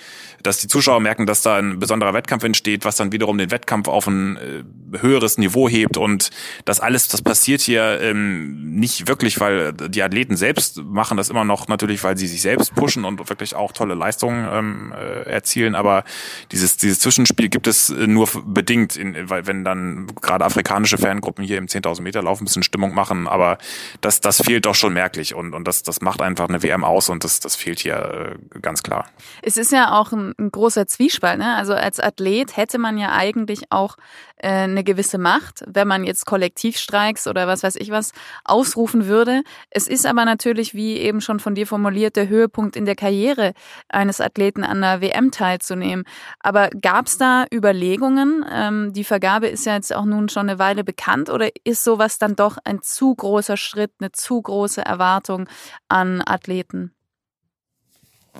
dass 0.42 0.58
die 0.58 0.67
Zuschauer 0.68 1.00
merken, 1.00 1.26
dass 1.26 1.42
da 1.42 1.56
ein 1.56 1.78
besonderer 1.78 2.14
Wettkampf 2.14 2.44
entsteht, 2.44 2.84
was 2.84 2.96
dann 2.96 3.12
wiederum 3.12 3.38
den 3.38 3.50
Wettkampf 3.50 3.88
auf 3.88 4.06
ein 4.06 4.36
äh, 4.36 4.98
höheres 5.00 5.38
Niveau 5.38 5.68
hebt 5.68 5.96
und 5.96 6.30
das 6.64 6.80
alles, 6.80 7.08
das 7.08 7.22
passiert 7.22 7.60
hier 7.60 8.00
ähm, 8.00 8.74
nicht 8.74 9.08
wirklich, 9.08 9.40
weil 9.40 9.72
die 9.72 10.02
Athleten 10.02 10.36
selbst 10.36 10.82
machen 10.84 11.16
das 11.16 11.30
immer 11.30 11.44
noch 11.44 11.68
natürlich, 11.68 12.02
weil 12.04 12.16
sie 12.16 12.26
sich 12.26 12.42
selbst 12.42 12.74
pushen 12.74 13.04
und 13.04 13.28
wirklich 13.28 13.54
auch 13.54 13.72
tolle 13.72 13.94
Leistungen 13.94 14.48
ähm, 14.50 14.92
äh, 14.92 15.22
erzielen, 15.28 15.74
aber 15.74 16.04
dieses 16.52 16.76
dieses 16.76 17.00
Zwischenspiel 17.00 17.48
gibt 17.48 17.66
es 17.66 17.90
äh, 17.90 18.06
nur 18.06 18.28
bedingt, 18.44 18.96
in, 18.96 19.28
weil 19.28 19.46
wenn 19.46 19.64
dann 19.64 20.06
gerade 20.20 20.44
afrikanische 20.44 20.98
Fangruppen 20.98 21.44
hier 21.44 21.58
im 21.58 21.66
10.000 21.66 22.02
Meter 22.02 22.22
Lauf 22.22 22.40
ein 22.40 22.44
bisschen 22.44 22.62
Stimmung 22.62 22.94
machen, 22.94 23.26
aber 23.26 23.58
das 24.00 24.20
das 24.20 24.42
fehlt 24.42 24.66
doch 24.66 24.74
schon 24.74 24.92
merklich 24.92 25.34
und 25.34 25.54
und 25.54 25.66
das 25.66 25.82
das 25.82 26.00
macht 26.00 26.22
einfach 26.22 26.48
eine 26.48 26.62
WM 26.62 26.84
aus 26.84 27.08
und 27.08 27.24
das 27.24 27.40
das 27.40 27.56
fehlt 27.56 27.80
hier 27.80 28.38
äh, 28.54 28.58
ganz 28.60 28.82
klar. 28.82 29.06
Es 29.42 29.56
ist 29.56 29.72
ja 29.72 29.98
auch 29.98 30.12
ein 30.12 30.34
großer 30.50 30.86
Zwiespalt. 30.86 31.38
Ne? 31.38 31.56
Also 31.56 31.74
als 31.74 32.00
Athlet 32.00 32.56
hätte 32.56 32.78
man 32.78 32.98
ja 32.98 33.12
eigentlich 33.12 33.70
auch 33.70 33.96
äh, 34.36 34.48
eine 34.48 34.84
gewisse 34.84 35.18
Macht, 35.18 35.64
wenn 35.66 35.88
man 35.88 36.04
jetzt 36.04 36.26
Kollektivstreiks 36.26 37.26
oder 37.26 37.46
was 37.46 37.62
weiß 37.62 37.76
ich 37.76 37.90
was 37.90 38.12
ausrufen 38.44 39.06
würde. 39.06 39.42
Es 39.70 39.88
ist 39.88 40.06
aber 40.06 40.24
natürlich, 40.24 40.74
wie 40.74 40.96
eben 40.96 41.20
schon 41.20 41.40
von 41.40 41.54
dir 41.54 41.66
formuliert, 41.66 42.16
der 42.16 42.28
Höhepunkt 42.28 42.76
in 42.76 42.84
der 42.84 42.96
Karriere 42.96 43.52
eines 43.88 44.20
Athleten 44.20 44.64
an 44.64 44.80
der 44.80 45.00
WM 45.00 45.30
teilzunehmen. 45.30 46.04
Aber 46.40 46.70
gab 46.70 47.06
es 47.06 47.18
da 47.18 47.46
Überlegungen? 47.52 48.44
Ähm, 48.50 48.92
die 48.92 49.04
Vergabe 49.04 49.48
ist 49.48 49.66
ja 49.66 49.74
jetzt 49.74 49.94
auch 49.94 50.04
nun 50.04 50.28
schon 50.28 50.48
eine 50.48 50.58
Weile 50.58 50.84
bekannt 50.84 51.30
oder 51.30 51.48
ist 51.64 51.84
sowas 51.84 52.18
dann 52.18 52.36
doch 52.36 52.58
ein 52.64 52.82
zu 52.82 53.14
großer 53.14 53.56
Schritt, 53.56 53.92
eine 54.00 54.12
zu 54.12 54.40
große 54.40 54.84
Erwartung 54.84 55.48
an 55.88 56.22
Athleten? 56.24 56.92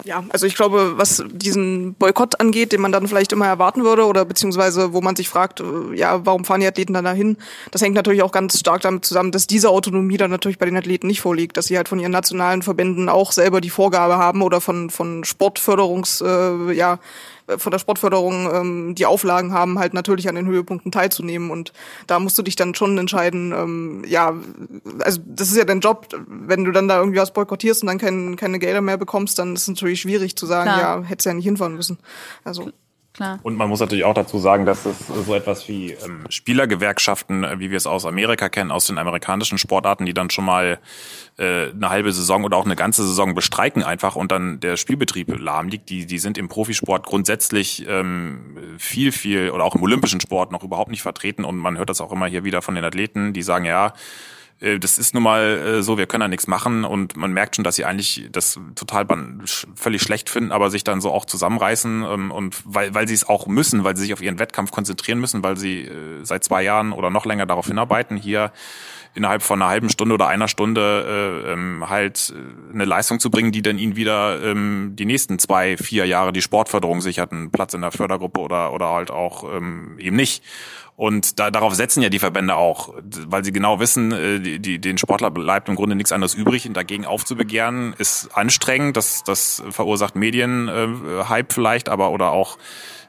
Ja, 0.05 0.25
also 0.31 0.47
ich 0.47 0.55
glaube, 0.55 0.97
was 0.97 1.25
diesen 1.29 1.95
Boykott 1.95 2.41
angeht, 2.41 2.73
den 2.73 2.81
man 2.81 2.93
dann 2.93 3.09
vielleicht 3.09 3.33
immer 3.33 3.47
erwarten 3.47 3.85
würde 3.85 4.05
oder 4.05 4.25
beziehungsweise 4.25 4.93
wo 4.93 5.01
man 5.01 5.17
sich 5.17 5.29
fragt, 5.29 5.61
äh, 5.61 5.95
ja, 5.95 6.25
warum 6.25 6.45
fahren 6.45 6.61
die 6.61 6.67
Athleten 6.67 6.93
dann 6.93 7.05
dahin? 7.05 7.37
Das 7.73 7.83
hängt 7.83 7.95
natürlich 7.95 8.23
auch 8.23 8.33
ganz 8.33 8.59
stark 8.59 8.83
damit 8.83 9.05
zusammen, 9.05 9.33
dass 9.33 9.47
diese 9.47 9.71
Autonomie 9.71 10.17
dann 10.17 10.31
natürlich 10.31 10.59
bei 10.59 10.67
den 10.67 10.77
Athleten 10.77 11.09
nicht 11.09 11.21
vorliegt, 11.21 11.57
dass 11.57 11.67
sie 11.67 11.77
halt 11.77 11.89
von 11.89 11.99
ihren 11.99 12.13
nationalen 12.13 12.63
Verbänden 12.63 13.09
auch 13.09 13.33
selber 13.33 13.61
die 13.61 13.71
Vorgabe 13.71 14.19
haben 14.19 14.43
oder 14.43 14.61
von 14.61 14.91
von 14.91 15.25
Sportförderungs 15.25 16.21
äh, 16.21 16.73
ja 16.73 17.01
von 17.57 17.73
der 17.73 17.79
Sportförderung 17.79 18.49
ähm, 18.53 18.95
die 18.95 19.07
Auflagen 19.07 19.53
haben, 19.53 19.79
halt 19.79 19.95
natürlich 19.95 20.29
an 20.29 20.35
den 20.35 20.47
Höhepunkten 20.47 20.93
teilzunehmen. 20.93 21.51
Und 21.51 21.73
da 22.07 22.19
musst 22.19 22.37
du 22.39 22.43
dich 22.43 22.57
dann 22.57 22.75
schon 22.75 22.99
entscheiden, 22.99 23.53
ähm, 23.53 24.05
ja, 24.07 24.35
also 25.01 25.21
das 25.25 25.51
ist 25.51 25.57
ja 25.57 25.65
dein 25.65 25.81
Job, 25.81 26.09
wenn 26.27 26.65
du 26.65 26.73
dann 26.73 26.89
da 26.89 26.99
irgendwie 26.99 27.19
was 27.19 27.33
boykottierst 27.33 27.83
und 27.83 27.87
dann 27.87 27.99
kein, 27.99 28.37
keine 28.37 28.59
Gelder 28.59 28.81
mehr 28.81 28.99
bekommst, 28.99 29.39
dann 29.39 29.55
ist 29.55 29.63
es 29.63 29.69
natürlich 29.69 30.01
schwierig 30.01 30.37
zu 30.37 30.47
sagen, 30.47 30.71
Klar. 30.71 31.01
ja, 31.01 31.03
hättest 31.03 31.27
ja 31.27 31.35
nicht 31.35 31.45
hinfahren 31.45 31.75
müssen. 31.75 31.99
Also 32.45 32.71
klar. 33.19 33.39
Und 33.43 33.57
man 33.57 33.69
muss 33.69 33.81
natürlich 33.81 34.05
auch 34.05 34.15
dazu 34.15 34.39
sagen, 34.39 34.65
dass 34.65 34.87
es 34.87 35.07
so 35.09 35.35
etwas 35.35 35.69
wie 35.69 35.93
ähm, 35.93 36.25
Spielergewerkschaften, 36.31 37.45
äh, 37.45 37.59
wie 37.59 37.71
wir 37.71 37.77
es 37.77 37.87
aus 37.87 38.07
Amerika 38.07 38.49
kennen, 38.49 38.71
aus 38.71 38.87
den 38.87 38.97
amerikanischen 38.97 39.59
Sportarten, 39.59 40.07
die 40.07 40.15
dann 40.15 40.31
schon 40.31 40.45
mal 40.45 40.79
äh, 41.37 41.71
eine 41.71 41.91
halbe 41.91 42.13
Saison 42.13 42.45
oder 42.45 42.57
auch 42.57 42.65
eine 42.65 42.77
ganze 42.77 43.07
Saison 43.07 43.35
bestreiken 43.35 43.83
einfach 43.83 44.17
und 44.17 44.33
dann 44.33 44.61
der 44.61 44.77
Spielbetrieb 44.77 45.39
lahm 45.39 45.69
liegt, 45.69 45.91
die, 45.91 46.07
die 46.07 46.19
sind 46.19 46.39
im 46.39 46.49
Profisport 46.49 47.05
grundsätzlich 47.05 47.87
ähm, 47.89 48.57
viel, 48.79 49.13
viel 49.13 49.51
oder 49.51 49.65
auch 49.65 49.75
im 49.75 49.83
olympischen 49.83 50.21
Sport 50.21 50.53
noch 50.53 50.63
überhaupt 50.63 50.91
nicht 50.91 51.03
vertreten 51.03 51.45
und 51.45 51.57
man 51.57 51.77
hört 51.77 51.91
das 51.91 52.01
auch 52.01 52.13
immer 52.13 52.27
hier 52.27 52.45
wieder 52.45 52.63
von 52.63 52.75
den 52.77 52.85
Athleten, 52.85 53.33
die 53.33 53.43
sagen, 53.43 53.65
ja, 53.65 53.93
das 54.61 54.99
ist 54.99 55.15
nun 55.15 55.23
mal 55.23 55.45
äh, 55.45 55.83
so, 55.83 55.99
wir 55.99 56.07
können 56.07 56.23
da 56.23 56.29
nichts 56.29 56.49
machen 56.49 56.85
und 56.85 57.17
man 57.17 57.33
merkt 57.33 57.55
schon, 57.55 57.65
dass 57.65 57.77
sie 57.77 57.85
eigentlich 57.85 58.29
das 58.33 58.59
total 58.75 59.07
völlig 59.77 60.03
schlecht 60.03 60.29
finden, 60.29 60.51
aber 60.51 60.71
sich 60.71 60.83
dann 60.83 61.01
so 61.01 61.13
auch 61.13 61.25
zusammenreißen 61.25 62.05
ähm, 62.09 62.31
und 62.33 62.61
weil, 62.65 62.93
weil 62.93 63.07
sie 63.07 63.15
es 63.15 63.29
auch 63.29 63.47
müssen, 63.47 63.85
weil 63.85 63.97
sie 63.97 64.03
sich 64.03 64.13
auf 64.13 64.21
ihren 64.21 64.41
Wettkampf 64.41 64.73
konzentrieren 64.73 65.21
müssen, 65.21 65.45
weil 65.45 65.57
sie 65.57 65.83
äh, 65.83 66.25
seit 66.25 66.43
zwei 66.43 66.63
Jahren 66.63 66.93
oder 66.93 67.11
noch 67.11 67.25
länger 67.25 67.47
darauf 67.47 67.69
hinarbeiten, 67.69 68.17
hier 68.17 68.51
innerhalb 69.15 69.43
von 69.43 69.63
einer 69.63 69.71
halben 69.71 69.91
Stunde 69.91 70.15
oder 70.15 70.27
einer 70.27 70.49
Stunde 70.49 71.45
äh, 71.47 71.53
ähm, 71.53 71.89
halt 71.89 72.35
eine 72.73 72.85
Leistung 72.85 73.21
zu 73.21 73.31
bringen, 73.31 73.53
die 73.53 73.63
dann 73.63 73.79
ihnen 73.79 73.95
wieder 73.95 74.43
ähm, 74.43 74.93
die 74.95 75.07
nächsten 75.07 75.39
zwei, 75.39 75.77
vier 75.77 76.05
Jahre 76.07 76.33
die 76.33 76.43
Sportförderung 76.43 77.01
sichert, 77.01 77.31
einen 77.33 77.51
Platz 77.53 77.75
in 77.75 77.81
der 77.81 77.93
Fördergruppe 77.93 78.41
oder, 78.41 78.73
oder 78.73 78.91
halt 78.91 79.11
auch 79.11 79.45
eben 79.99 80.17
nicht. 80.17 80.43
Und 80.99 81.39
da, 81.39 81.53
darauf 81.53 81.77
setzen 81.77 82.03
ja 82.03 82.09
die 82.09 82.19
Verbände 82.19 82.57
auch, 82.57 82.93
weil 83.29 83.45
sie 83.45 83.53
genau 83.53 83.79
wissen, 83.79 84.11
äh, 84.11 84.41
die, 84.41 84.59
die, 84.59 84.81
den 84.81 84.99
Sportler 84.99 85.31
bleibt 85.31 85.69
im 85.69 85.77
Grunde 85.77 85.95
nichts 85.95 86.11
anderes 86.11 86.35
übrig 86.35 86.67
und 86.67 86.75
dagegen 86.75 87.07
aufzubegehren 87.07 87.95
ist 87.99 88.31
anstrengend. 88.35 88.97
Das, 88.97 89.23
das 89.23 89.63
verursacht 89.71 90.17
Medienhype 90.17 91.51
äh, 91.51 91.55
vielleicht, 91.55 91.89
aber 91.89 92.11
oder 92.11 92.33
auch 92.33 92.59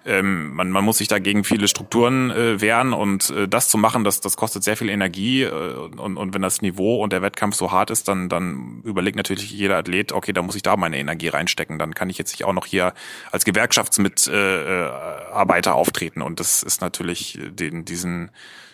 ähm, 0.05 0.53
man, 0.53 0.69
man 0.71 0.85
muss 0.85 0.99
sich 0.99 1.09
dagegen 1.09 1.43
viele 1.43 1.67
Strukturen 1.67 2.31
äh, 2.31 2.61
wehren 2.61 2.93
und 2.93 3.31
äh, 3.31 3.49
das 3.49 3.67
zu 3.67 3.77
machen, 3.77 4.05
das, 4.05 4.21
das 4.21 4.37
kostet 4.37 4.63
sehr 4.63 4.77
viel 4.77 4.87
Energie 4.89 5.43
äh, 5.43 5.51
und, 5.51 6.15
und 6.17 6.33
wenn 6.33 6.41
das 6.41 6.61
Niveau 6.61 7.03
und 7.03 7.11
der 7.11 7.21
Wettkampf 7.21 7.55
so 7.55 7.71
hart 7.71 7.91
ist, 7.91 8.07
dann, 8.07 8.29
dann 8.29 8.81
überlegt 8.85 9.17
natürlich 9.17 9.51
jeder 9.51 9.77
Athlet, 9.77 10.13
okay, 10.13 10.31
da 10.31 10.41
muss 10.41 10.55
ich 10.55 10.63
da 10.63 10.77
meine 10.77 10.97
Energie 10.97 11.27
reinstecken, 11.27 11.77
dann 11.77 11.93
kann 11.93 12.09
ich 12.09 12.17
jetzt 12.17 12.31
nicht 12.31 12.45
auch 12.45 12.53
noch 12.53 12.65
hier 12.65 12.93
als 13.31 13.43
Gewerkschaftsmitarbeiter 13.43 15.71
äh, 15.71 15.73
auftreten 15.73 16.21
und 16.21 16.39
das 16.39 16.63
ist 16.63 16.79
natürlich 16.81 17.37
den, 17.51 17.78
diesen 17.85 18.31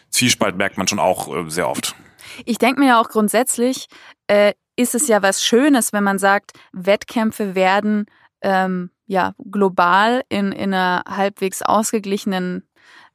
Zwiespalt 0.10 0.56
merkt 0.56 0.78
man 0.78 0.88
schon 0.88 1.00
auch 1.00 1.34
äh, 1.36 1.50
sehr 1.50 1.70
oft. 1.70 1.96
Ich 2.46 2.58
denke 2.58 2.80
mir 2.80 2.88
ja 2.88 3.02
auch 3.02 3.10
grundsätzlich, 3.10 3.88
äh, 4.28 4.54
ist 4.76 4.96
es 4.96 5.08
ja 5.08 5.22
was 5.22 5.44
Schönes, 5.44 5.94
wenn 5.94 6.04
man 6.04 6.20
sagt, 6.20 6.52
Wettkämpfe 6.74 7.56
werden 7.56 8.06
ähm, 8.42 8.92
ja 9.08 9.34
global 9.52 10.24
in, 10.30 10.52
in 10.52 10.74
einer 10.74 11.04
halbwegs 11.08 11.62
ausgeglichenen 11.62 12.68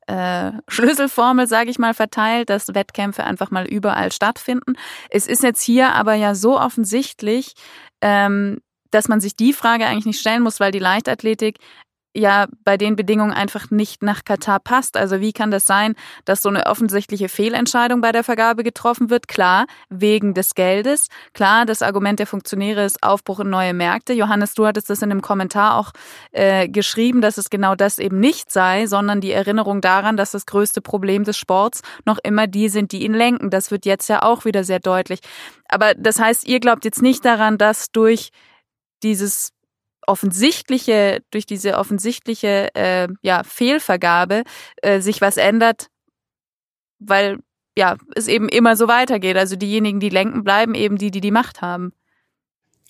äh, 0.07 0.53
Schlüsselformel, 0.69 1.47
sage 1.47 1.71
ich 1.71 1.79
mal, 1.79 1.95
verteilt, 1.95 2.51
dass 2.51 2.75
Wettkämpfe 2.75 3.25
einfach 3.25 3.51
mal 3.51 3.67
überall 3.67 4.11
stattfinden. 4.13 4.75
Es 5.09 5.27
ist 5.27 5.43
jetzt 5.43 5.63
hier 5.63 5.95
aber 5.95 6.15
ja 6.15 6.35
so 6.35 6.59
offensichtlich, 6.59 7.55
ähm, 8.01 8.61
dass 8.91 9.09
man 9.09 9.21
sich 9.21 9.37
die 9.37 9.53
Frage 9.53 9.87
eigentlich 9.87 10.07
nicht 10.07 10.21
stellen 10.21 10.43
muss, 10.43 10.59
weil 10.59 10.73
die 10.73 10.81
Leichtathletik 10.81 11.59
ja 12.15 12.47
bei 12.65 12.77
den 12.77 12.97
Bedingungen 12.97 13.33
einfach 13.33 13.71
nicht 13.71 14.03
nach 14.03 14.25
Katar 14.25 14.61
passt. 14.61 14.97
Also 14.97 15.21
wie 15.21 15.33
kann 15.33 15.51
das 15.51 15.65
sein, 15.65 15.95
dass 16.25 16.43
so 16.43 16.49
eine 16.49 16.67
offensichtliche 16.67 17.29
Fehlentscheidung 17.29 18.01
bei 18.01 18.13
der 18.13 18.25
Vergabe 18.25 18.65
getroffen 18.65 19.11
wird? 19.11 19.29
Klar, 19.29 19.67
wegen 19.89 20.35
des 20.35 20.55
Geldes. 20.55 21.09
Klar, 21.35 21.67
das 21.67 21.83
Argument 21.83 22.19
der 22.19 22.27
Funktionäre 22.27 22.85
ist 22.85 23.03
Aufbruch 23.03 23.41
in 23.41 23.51
neue 23.51 23.75
Märkte. 23.75 24.13
Johannes, 24.13 24.55
du 24.55 24.67
hattest 24.67 24.91
das 24.91 25.03
in 25.03 25.11
einem 25.11 25.23
Kommentar 25.23 25.77
auch 25.77 25.93
äh, 26.33 26.69
geschrieben, 26.69 27.21
dass 27.21 27.39
es 27.39 27.51
genau 27.51 27.75
das 27.75 27.99
eben 27.99 28.19
nicht 28.19 28.51
sei, 28.51 28.87
sondern 28.87 29.21
die 29.21 29.33
Erinnerung 29.33 29.81
daran, 29.81 30.17
dass 30.17 30.33
das 30.33 30.47
größte 30.47 30.81
Problem 30.81 31.25
des 31.25 31.37
Sports 31.37 31.83
noch 32.05 32.19
immer 32.23 32.47
die 32.47 32.69
sind, 32.69 32.93
die 32.93 33.05
ihn 33.05 33.15
lenken. 33.15 33.51
Das 33.51 33.71
wird 33.71 33.87
jetzt 33.87 34.09
ja 34.09 34.23
auch 34.23 34.45
wieder 34.45 34.65
sehr 34.65 34.81
deutlich. 34.81 35.21
Aber 35.69 35.95
das 35.95 36.19
heißt, 36.19 36.47
ihr 36.47 36.59
glaubt 36.59 36.85
jetzt 36.85 37.03
nicht 37.03 37.25
daran, 37.25 37.57
dass 37.59 37.93
durch 37.93 38.31
dieses 39.03 39.53
offensichtliche, 40.07 41.23
durch 41.31 41.47
diese 41.47 41.77
offensichtliche 41.77 42.75
äh, 42.75 43.09
ja, 43.23 43.43
Fehlvergabe 43.45 44.45
äh, 44.83 45.01
sich 45.01 45.21
was 45.21 45.37
ändert, 45.37 45.89
weil 46.99 47.39
ja, 47.77 47.97
es 48.15 48.29
eben 48.29 48.49
immer 48.49 48.77
so 48.77 48.89
weitergeht. 48.89 49.37
Also 49.37 49.57
diejenigen, 49.57 50.01
die 50.01 50.09
lenken, 50.09 50.45
bleiben 50.45 50.75
eben 50.75 50.99
die, 50.99 51.11
die 51.11 51.21
die 51.21 51.31
Macht 51.31 51.63
haben. 51.63 51.93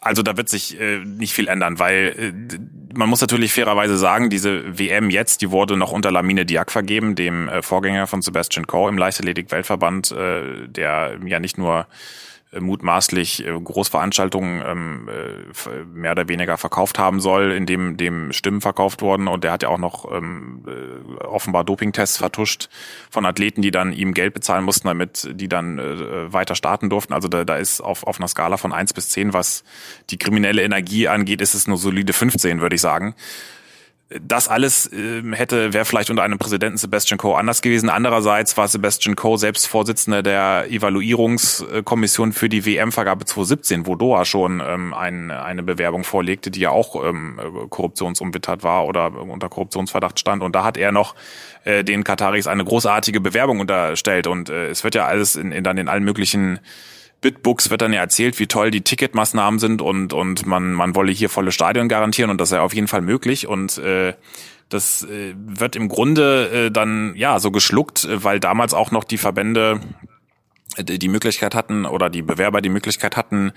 Also 0.02 0.22
da 0.22 0.36
wird 0.38 0.48
sich 0.48 0.80
äh, 0.80 1.04
nicht 1.04 1.34
viel 1.34 1.46
ändern, 1.48 1.78
weil 1.78 2.14
äh, 2.16 2.58
man 2.96 3.08
muss 3.08 3.20
natürlich 3.20 3.52
fairerweise 3.52 3.98
sagen, 3.98 4.30
diese 4.30 4.78
WM 4.78 5.10
jetzt, 5.10 5.42
die 5.42 5.50
wurde 5.50 5.76
noch 5.76 5.92
unter 5.92 6.10
Lamine 6.10 6.46
Diak 6.46 6.72
vergeben, 6.72 7.14
dem 7.14 7.48
äh, 7.48 7.60
Vorgänger 7.60 8.06
von 8.06 8.22
Sebastian 8.22 8.66
Coe 8.66 8.88
im 8.88 8.96
Leichtathletik-Weltverband, 8.96 10.12
äh, 10.12 10.68
der 10.68 11.18
ja 11.26 11.38
nicht 11.38 11.58
nur 11.58 11.86
mutmaßlich 12.58 13.46
äh, 13.46 13.52
Großveranstaltungen 13.52 14.62
ähm, 14.66 15.08
äh, 15.08 15.84
mehr 15.84 16.12
oder 16.12 16.28
weniger 16.28 16.56
verkauft 16.56 16.98
haben 16.98 17.20
soll, 17.20 17.52
in 17.52 17.66
dem 17.66 17.96
dem 17.96 18.32
Stimmen 18.32 18.60
verkauft 18.60 19.02
wurden 19.02 19.28
und 19.28 19.44
der 19.44 19.52
hat 19.52 19.62
ja 19.62 19.68
auch 19.68 19.78
noch 19.78 20.10
ähm, 20.10 20.64
offenbar 21.20 21.64
Dopingtests 21.64 22.16
vertuscht 22.16 22.68
von 23.10 23.24
Athleten, 23.24 23.62
die 23.62 23.70
dann 23.70 23.92
ihm 23.92 24.14
Geld 24.14 24.34
bezahlen 24.34 24.64
mussten, 24.64 24.88
damit 24.88 25.28
die 25.32 25.48
dann 25.48 25.78
äh, 25.78 26.32
weiter 26.32 26.56
starten 26.56 26.90
durften. 26.90 27.12
Also 27.12 27.28
da, 27.28 27.44
da 27.44 27.56
ist 27.56 27.80
auf, 27.80 28.04
auf 28.04 28.18
einer 28.18 28.28
Skala 28.28 28.56
von 28.56 28.72
eins 28.72 28.92
bis 28.92 29.10
zehn, 29.10 29.32
was 29.32 29.62
die 30.10 30.18
kriminelle 30.18 30.62
Energie 30.62 31.06
angeht, 31.06 31.40
ist 31.42 31.54
es 31.54 31.68
nur 31.68 31.76
solide 31.76 32.12
15, 32.12 32.60
würde 32.60 32.74
ich 32.74 32.80
sagen 32.80 33.14
das 34.20 34.48
alles 34.48 34.92
äh, 34.92 35.22
hätte 35.32 35.72
wäre 35.72 35.84
vielleicht 35.84 36.10
unter 36.10 36.24
einem 36.24 36.38
Präsidenten 36.38 36.76
Sebastian 36.76 37.16
Coe 37.16 37.36
anders 37.36 37.62
gewesen. 37.62 37.88
Andererseits 37.88 38.56
war 38.56 38.66
Sebastian 38.66 39.14
Coe 39.14 39.36
selbst 39.36 39.68
Vorsitzender 39.68 40.24
der 40.24 40.66
Evaluierungskommission 40.68 42.32
für 42.32 42.48
die 42.48 42.66
WM-Vergabe 42.66 43.24
2017, 43.24 43.86
wo 43.86 43.94
Doha 43.94 44.24
schon 44.24 44.60
ähm, 44.66 44.94
ein, 44.94 45.30
eine 45.30 45.62
Bewerbung 45.62 46.02
vorlegte, 46.02 46.50
die 46.50 46.60
ja 46.60 46.70
auch 46.70 46.96
ähm, 47.04 47.38
korruptionsumwittert 47.70 48.64
war 48.64 48.86
oder 48.86 49.16
unter 49.16 49.48
Korruptionsverdacht 49.48 50.18
stand. 50.18 50.42
Und 50.42 50.56
da 50.56 50.64
hat 50.64 50.76
er 50.76 50.90
noch 50.90 51.14
äh, 51.64 51.84
den 51.84 52.02
Kataris 52.02 52.48
eine 52.48 52.64
großartige 52.64 53.20
Bewerbung 53.20 53.60
unterstellt. 53.60 54.26
Und 54.26 54.50
äh, 54.50 54.70
es 54.70 54.82
wird 54.82 54.96
ja 54.96 55.06
alles 55.06 55.36
in, 55.36 55.52
in 55.52 55.62
dann 55.62 55.78
in 55.78 55.88
allen 55.88 56.04
möglichen 56.04 56.58
Bitbooks 57.20 57.70
wird 57.70 57.82
dann 57.82 57.92
ja 57.92 58.00
erzählt, 58.00 58.38
wie 58.38 58.46
toll 58.46 58.70
die 58.70 58.80
Ticketmaßnahmen 58.80 59.60
sind 59.60 59.82
und, 59.82 60.12
und 60.12 60.46
man, 60.46 60.72
man 60.72 60.94
wolle 60.94 61.12
hier 61.12 61.28
volle 61.28 61.52
Stadion 61.52 61.88
garantieren 61.88 62.30
und 62.30 62.40
das 62.40 62.48
sei 62.48 62.60
auf 62.60 62.74
jeden 62.74 62.88
Fall 62.88 63.02
möglich 63.02 63.46
und 63.46 63.78
äh, 63.78 64.14
das 64.68 65.02
äh, 65.02 65.34
wird 65.36 65.76
im 65.76 65.88
Grunde 65.88 66.66
äh, 66.66 66.70
dann 66.70 67.14
ja 67.16 67.38
so 67.40 67.50
geschluckt, 67.50 68.08
weil 68.10 68.40
damals 68.40 68.72
auch 68.72 68.90
noch 68.90 69.04
die 69.04 69.18
Verbände 69.18 69.80
die 70.78 71.08
Möglichkeit 71.08 71.54
hatten 71.54 71.84
oder 71.84 72.10
die 72.10 72.22
Bewerber 72.22 72.60
die 72.60 72.68
Möglichkeit 72.68 73.16
hatten, 73.16 73.52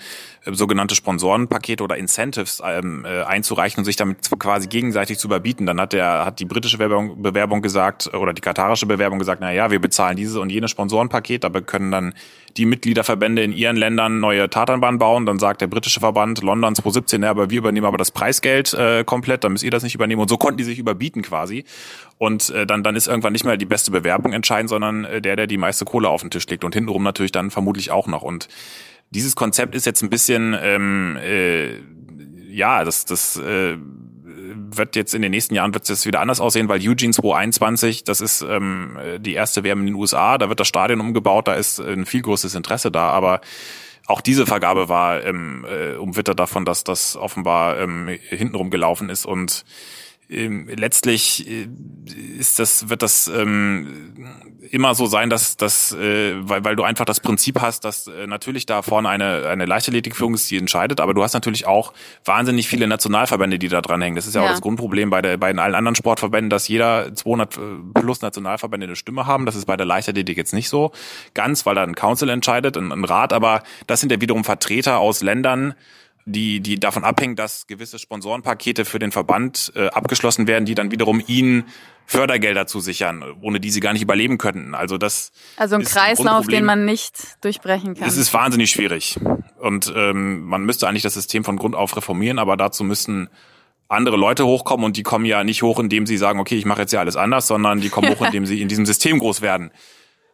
äh, 0.46 0.54
sogenannte 0.54 0.96
Sponsorenpakete 0.96 1.84
oder 1.84 1.98
Incentives 1.98 2.62
ähm, 2.66 3.06
äh, 3.06 3.22
einzureichen 3.24 3.82
und 3.82 3.86
sich 3.86 3.96
damit 3.96 4.28
quasi 4.40 4.68
gegenseitig 4.68 5.20
zu 5.20 5.28
überbieten. 5.28 5.66
Dann 5.66 5.80
hat 5.80 5.94
der 5.94 6.26
hat 6.26 6.40
die 6.40 6.46
britische 6.46 6.78
Bewerbung, 6.78 7.22
Bewerbung 7.22 7.62
gesagt 7.62 8.14
oder 8.14 8.34
die 8.34 8.42
katarische 8.42 8.86
Bewerbung 8.86 9.20
gesagt, 9.20 9.42
na 9.42 9.52
ja, 9.52 9.70
wir 9.70 9.80
bezahlen 9.80 10.18
dieses 10.18 10.38
und 10.38 10.50
jenes 10.50 10.72
Sponsorenpaket, 10.72 11.46
aber 11.46 11.62
können 11.62 11.92
dann 11.92 12.14
die 12.58 12.66
Mitgliederverbände 12.66 13.44
in 13.44 13.52
ihren 13.52 13.76
Ländern 13.76 14.20
neue 14.20 14.50
Tatanbahnen 14.50 15.00
bauen. 15.00 15.26
Dann 15.26 15.40
sagt 15.40 15.62
der 15.62 15.68
britische 15.68 16.00
Verband 16.00 16.42
London 16.44 16.76
2017, 16.76 17.24
ja, 17.24 17.30
aber 17.30 17.50
wir 17.50 17.58
übernehmen 17.58 17.86
aber 17.86 17.98
das 17.98 18.12
Preisgeld 18.12 18.74
äh, 18.74 19.04
komplett, 19.04 19.44
dann 19.44 19.54
müsst 19.54 19.64
ihr 19.64 19.72
das 19.72 19.84
nicht 19.84 19.96
übernehmen. 19.96 20.22
Und 20.22 20.30
so 20.30 20.38
konnten 20.38 20.58
die 20.58 20.64
sich 20.64 20.80
überbieten 20.80 21.22
quasi. 21.22 21.66
Und 22.18 22.50
äh, 22.52 22.66
dann, 22.66 22.84
dann 22.84 22.96
ist 22.96 23.08
irgendwann 23.08 23.34
nicht 23.34 23.46
mehr 23.46 23.58
die 23.58 23.66
beste 23.66 23.92
Bewerbung 23.92 24.34
entscheidend, 24.34 24.70
sondern 24.70 25.06
äh, 25.06 25.22
der, 25.22 25.36
der 25.36 25.48
die 25.48 25.58
meiste 25.58 25.86
Kohle 25.86 26.10
auf 26.10 26.22
den 26.22 26.30
Tisch 26.30 26.48
legt. 26.48 26.64
Und 26.64 26.76
hintenrum 26.76 27.04
natürlich 27.04 27.32
dann 27.32 27.50
vermutlich 27.50 27.92
auch 27.92 28.08
noch. 28.08 28.22
Und 28.22 28.48
dieses 29.10 29.36
Konzept 29.36 29.76
ist 29.76 29.86
jetzt 29.86 30.02
ein 30.04 30.10
bisschen, 30.10 30.56
ähm, 30.62 31.18
äh, 31.22 31.78
ja, 32.50 32.84
das, 32.84 33.06
das 33.06 33.38
äh, 33.38 33.78
wird 34.56 34.96
jetzt 34.96 35.14
in 35.14 35.22
den 35.22 35.32
nächsten 35.32 35.56
Jahren 35.56 35.74
wird 35.74 35.90
es 35.90 36.06
wieder 36.06 36.20
anders 36.20 36.40
aussehen, 36.40 36.70
weil 36.70 36.80
Eugene 36.80 37.14
2021, 37.14 38.04
das 38.04 38.22
ist 38.22 38.42
ähm, 38.42 38.98
die 39.20 39.34
erste 39.34 39.64
WM 39.64 39.82
in 39.82 39.86
den 39.88 39.96
USA, 39.96 40.38
da 40.38 40.50
wird 40.50 40.60
das 40.60 40.68
Stadion 40.68 41.02
umgebaut, 41.02 41.48
da 41.48 41.54
ist 41.54 41.80
ein 41.80 42.06
viel 42.06 42.22
größeres 42.22 42.56
Interesse 42.56 42.92
da, 42.92 43.10
aber 43.10 43.42
auch 44.06 44.22
diese 44.22 44.46
Vergabe 44.46 44.90
war 44.90 45.24
ähm, 45.24 45.66
äh, 45.70 45.96
umwittert 45.96 46.40
davon, 46.40 46.66
dass 46.66 46.84
das 46.84 47.16
offenbar 47.16 47.80
ähm, 47.80 48.10
hintenrum 48.30 48.70
gelaufen 48.70 49.10
ist 49.10 49.26
und 49.26 49.64
ähm, 50.30 50.68
letztlich 50.68 51.48
äh, 51.48 51.68
ist 52.38 52.60
das, 52.60 52.90
wird 52.90 53.02
das 53.02 53.28
ähm, 53.28 54.26
immer 54.72 54.96
so 54.96 55.06
sein, 55.06 55.30
dass, 55.30 55.58
dass 55.58 55.92
äh, 55.92 56.34
weil, 56.38 56.64
weil 56.64 56.76
du 56.76 56.84
einfach 56.84 57.06
das 57.06 57.20
Prinzip 57.20 57.62
hast, 57.62 57.86
dass 57.86 58.08
äh, 58.08 58.28
natürlich 58.28 58.66
da 58.66 58.82
vorne 58.82 59.10
eine, 59.10 59.48
eine 59.48 59.66
Leichtathletikführung 59.66 60.34
ist, 60.34 60.50
die 60.50 60.58
entscheidet, 60.58 61.00
aber 61.00 61.14
du 61.14 61.24
hast 61.24 61.34
natürlich 61.34 61.68
auch 61.68 61.94
wahnsinnig 62.26 62.68
viele 62.68 62.88
Nationalverbände, 62.88 63.60
die 63.60 63.68
da 63.68 63.82
dranhängen. 63.82 64.16
Das 64.16 64.26
ist 64.26 64.36
ja, 64.36 64.42
ja. 64.42 64.48
auch 64.48 64.52
das 64.52 64.62
Grundproblem 64.62 65.10
bei, 65.10 65.22
der, 65.22 65.38
bei 65.38 65.54
allen 65.56 65.76
anderen 65.76 65.96
Sportverbänden, 65.96 66.50
dass 66.50 66.68
jeder 66.68 67.14
200 67.14 67.58
äh, 67.58 67.60
plus 67.94 68.22
Nationalverbände 68.22 68.88
eine 68.88 68.96
Stimme 68.96 69.28
haben. 69.28 69.46
Das 69.46 69.56
ist 69.56 69.66
bei 69.66 69.78
der 69.78 69.86
Leichtathletik 69.86 70.38
jetzt 70.38 70.54
nicht 70.54 70.70
so 70.70 70.92
ganz, 71.34 71.66
weil 71.66 71.76
da 71.76 71.84
ein 71.84 71.96
Council 71.96 72.30
entscheidet, 72.30 72.78
ein, 72.78 72.92
ein 72.92 73.04
Rat, 73.04 73.34
aber 73.34 73.64
das 73.88 74.00
sind 74.00 74.12
ja 74.12 74.22
wiederum 74.22 74.44
Vertreter 74.44 75.00
aus 75.00 75.22
Ländern, 75.22 75.76
die, 76.26 76.60
die 76.62 76.80
davon 76.80 77.04
abhängen, 77.04 77.36
dass 77.36 77.68
gewisse 77.68 78.00
Sponsorenpakete 78.00 78.86
für 78.86 79.00
den 79.00 79.12
Verband 79.12 79.72
äh, 79.76 79.88
abgeschlossen 79.88 80.48
werden, 80.48 80.66
die 80.66 80.76
dann 80.76 80.92
wiederum 80.92 81.22
ihnen 81.28 81.66
Fördergelder 82.06 82.68
zusichern, 82.68 83.24
ohne 83.42 83.60
die 83.60 83.70
sie 83.70 83.80
gar 83.80 83.94
nicht 83.94 84.02
überleben 84.02 84.38
könnten. 84.38 84.76
Also 84.76 84.98
das 84.98 85.32
also 85.58 85.76
ein 85.76 85.84
Kreislauf, 85.84 86.46
ein 86.46 86.52
den 86.52 86.66
man 86.66 86.86
nicht 86.86 87.16
durchbrechen 87.42 87.96
kann. 87.96 88.08
Es 88.08 88.18
ist 88.18 88.34
wahnsinnig 88.34 88.72
schwierig 88.72 89.20
und 89.60 89.92
ähm, 89.96 90.44
man 90.44 90.66
müsste 90.66 90.88
eigentlich 90.88 91.04
das 91.04 91.14
System 91.14 91.44
von 91.44 91.58
Grund 91.58 91.76
auf 91.76 91.96
reformieren, 91.96 92.40
aber 92.40 92.58
dazu 92.58 92.84
müssten 92.84 93.30
andere 93.88 94.18
Leute 94.18 94.46
hochkommen 94.46 94.86
und 94.86 94.98
die 94.98 95.04
kommen 95.04 95.26
ja 95.26 95.44
nicht 95.44 95.64
hoch, 95.64 95.80
indem 95.80 96.06
sie 96.06 96.18
sagen, 96.18 96.40
okay, 96.40 96.56
ich 96.56 96.66
mache 96.66 96.82
jetzt 96.82 96.94
ja 96.94 97.00
alles 97.00 97.16
anders, 97.16 97.48
sondern 97.48 97.80
die 97.82 97.90
kommen 97.90 98.10
hoch, 98.10 98.22
indem 98.26 98.46
sie 98.46 98.62
in 98.62 98.68
diesem 98.68 98.86
System 98.86 99.20
groß 99.20 99.42
werden. 99.42 99.72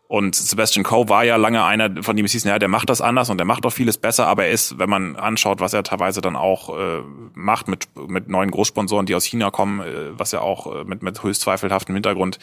Und 0.09 0.33
Sebastian 0.33 0.83
Coe 0.83 1.07
war 1.07 1.23
ja 1.23 1.35
lange 1.35 1.63
einer, 1.63 2.01
von 2.01 2.15
dem 2.15 2.25
es 2.25 2.31
hieß, 2.31 2.43
naja, 2.45 2.57
der 2.57 2.67
macht 2.67 2.89
das 2.89 2.99
anders 2.99 3.29
und 3.29 3.37
der 3.37 3.45
macht 3.45 3.63
auch 3.67 3.71
vieles 3.71 3.99
besser, 3.99 4.25
aber 4.25 4.45
er 4.45 4.49
ist, 4.49 4.79
wenn 4.79 4.89
man 4.89 5.15
anschaut, 5.15 5.59
was 5.59 5.73
er 5.73 5.83
teilweise 5.83 6.19
dann 6.19 6.35
auch 6.35 6.75
äh, 6.75 7.03
macht 7.35 7.67
mit, 7.67 7.89
mit 8.07 8.27
neuen 8.27 8.49
Großsponsoren, 8.49 9.05
die 9.05 9.13
aus 9.13 9.23
China 9.23 9.51
kommen, 9.51 9.81
äh, 9.81 10.17
was 10.17 10.33
er 10.33 10.41
auch 10.41 10.81
äh, 10.81 10.83
mit, 10.83 11.03
mit 11.03 11.21
höchst 11.21 11.41
zweifelhaftem 11.41 11.93
Hintergrund, 11.93 12.39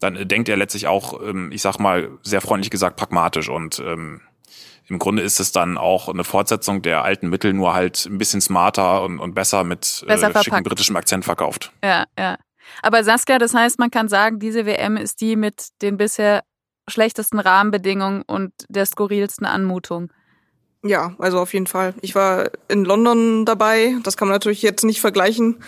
dann 0.00 0.26
denkt 0.26 0.48
er 0.48 0.56
letztlich 0.56 0.88
auch, 0.88 1.22
ähm, 1.22 1.52
ich 1.52 1.62
sag 1.62 1.78
mal, 1.78 2.10
sehr 2.24 2.40
freundlich 2.40 2.70
gesagt, 2.70 2.96
pragmatisch 2.96 3.48
und 3.48 3.78
ähm, 3.78 4.20
im 4.88 4.98
Grunde 4.98 5.22
ist 5.22 5.38
es 5.38 5.52
dann 5.52 5.78
auch 5.78 6.08
eine 6.08 6.24
Fortsetzung 6.24 6.82
der 6.82 7.04
alten 7.04 7.30
Mittel, 7.30 7.52
nur 7.52 7.74
halt 7.74 8.06
ein 8.06 8.18
bisschen 8.18 8.40
smarter 8.40 9.04
und, 9.04 9.20
und 9.20 9.36
besser 9.36 9.62
mit 9.62 10.04
besser 10.08 10.34
äh, 10.34 10.42
schicken 10.42 10.64
britischem 10.64 10.96
Akzent 10.96 11.24
verkauft. 11.24 11.70
Ja, 11.84 12.06
ja. 12.18 12.38
Aber 12.82 13.04
Saskia, 13.04 13.38
das 13.38 13.54
heißt, 13.54 13.78
man 13.78 13.92
kann 13.92 14.08
sagen, 14.08 14.40
diese 14.40 14.66
WM 14.66 14.96
ist 14.96 15.20
die 15.20 15.36
mit 15.36 15.68
den 15.80 15.96
bisher 15.96 16.42
schlechtesten 16.88 17.38
Rahmenbedingungen 17.38 18.22
und 18.22 18.52
der 18.68 18.86
skurrilsten 18.86 19.46
Anmutung. 19.46 20.10
Ja, 20.86 21.14
also 21.18 21.40
auf 21.40 21.54
jeden 21.54 21.66
Fall. 21.66 21.94
Ich 22.02 22.14
war 22.14 22.50
in 22.68 22.84
London 22.84 23.46
dabei. 23.46 23.96
Das 24.02 24.18
kann 24.18 24.28
man 24.28 24.34
natürlich 24.34 24.60
jetzt 24.60 24.84
nicht 24.84 25.00
vergleichen. 25.00 25.62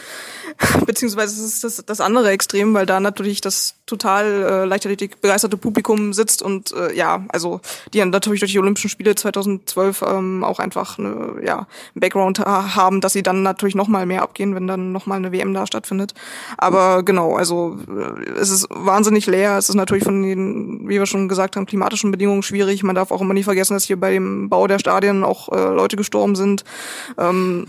Beziehungsweise 0.86 1.42
ist 1.42 1.64
das, 1.64 1.82
das 1.86 2.02
andere 2.02 2.30
Extrem, 2.30 2.74
weil 2.74 2.84
da 2.84 3.00
natürlich 3.00 3.40
das 3.40 3.75
total 3.86 4.42
äh, 4.42 4.64
Leichtathletik 4.64 5.20
begeisterte 5.20 5.56
Publikum 5.56 6.12
sitzt 6.12 6.42
und 6.42 6.72
äh, 6.72 6.94
ja, 6.94 7.24
also 7.28 7.60
die 7.92 8.04
natürlich 8.04 8.40
durch 8.40 8.52
die 8.52 8.58
Olympischen 8.58 8.90
Spiele 8.90 9.14
2012 9.14 10.02
ähm, 10.02 10.44
auch 10.44 10.58
einfach 10.58 10.98
eine, 10.98 11.36
ja, 11.44 11.58
einen 11.58 12.00
Background 12.00 12.40
haben, 12.40 13.00
dass 13.00 13.12
sie 13.12 13.22
dann 13.22 13.42
natürlich 13.42 13.74
noch 13.74 13.88
mal 13.88 14.04
mehr 14.06 14.22
abgehen, 14.22 14.54
wenn 14.54 14.66
dann 14.66 14.92
noch 14.92 15.06
mal 15.06 15.14
eine 15.14 15.32
WM 15.32 15.54
da 15.54 15.66
stattfindet. 15.66 16.14
Aber 16.58 17.02
genau, 17.02 17.36
also 17.36 17.78
äh, 17.88 18.30
es 18.32 18.50
ist 18.50 18.66
wahnsinnig 18.70 19.26
leer. 19.26 19.56
Es 19.56 19.68
ist 19.68 19.76
natürlich 19.76 20.04
von 20.04 20.22
den, 20.22 20.88
wie 20.88 20.98
wir 20.98 21.06
schon 21.06 21.28
gesagt 21.28 21.56
haben, 21.56 21.66
klimatischen 21.66 22.10
Bedingungen 22.10 22.42
schwierig. 22.42 22.82
Man 22.82 22.94
darf 22.94 23.10
auch 23.10 23.20
immer 23.20 23.34
nicht 23.34 23.44
vergessen, 23.44 23.74
dass 23.74 23.84
hier 23.84 23.98
bei 23.98 24.12
dem 24.12 24.48
Bau 24.48 24.66
der 24.66 24.78
Stadien 24.78 25.24
auch 25.24 25.50
äh, 25.52 25.74
Leute 25.74 25.96
gestorben 25.96 26.34
sind. 26.34 26.64
Ähm, 27.18 27.66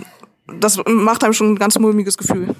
das 0.53 0.81
macht 0.85 1.23
einem 1.23 1.33
schon 1.33 1.53
ein 1.53 1.57
ganz 1.57 1.77
mulmiges 1.77 2.17
Gefühl. 2.17 2.55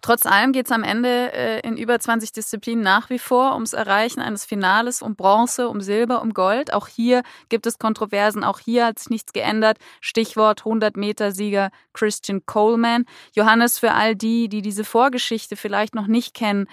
Trotz 0.00 0.24
allem 0.24 0.52
geht 0.52 0.66
es 0.66 0.72
am 0.72 0.84
Ende 0.84 1.32
äh, 1.32 1.60
in 1.60 1.76
über 1.76 1.98
20 1.98 2.32
Disziplinen 2.32 2.82
nach 2.82 3.10
wie 3.10 3.18
vor 3.18 3.54
ums 3.54 3.72
Erreichen 3.72 4.20
eines 4.20 4.44
Finales, 4.44 5.02
um 5.02 5.16
Bronze, 5.16 5.68
um 5.68 5.80
Silber, 5.80 6.22
um 6.22 6.32
Gold. 6.32 6.72
Auch 6.72 6.88
hier 6.88 7.22
gibt 7.48 7.66
es 7.66 7.78
Kontroversen, 7.78 8.44
auch 8.44 8.60
hier 8.60 8.86
hat 8.86 8.98
sich 8.98 9.10
nichts 9.10 9.32
geändert. 9.32 9.78
Stichwort 10.00 10.62
100-Meter-Sieger 10.62 11.70
Christian 11.92 12.46
Coleman. 12.46 13.04
Johannes, 13.34 13.78
für 13.78 13.92
all 13.92 14.14
die, 14.14 14.48
die 14.48 14.62
diese 14.62 14.84
Vorgeschichte 14.84 15.56
vielleicht 15.56 15.94
noch 15.94 16.06
nicht 16.06 16.34
kennen, 16.34 16.66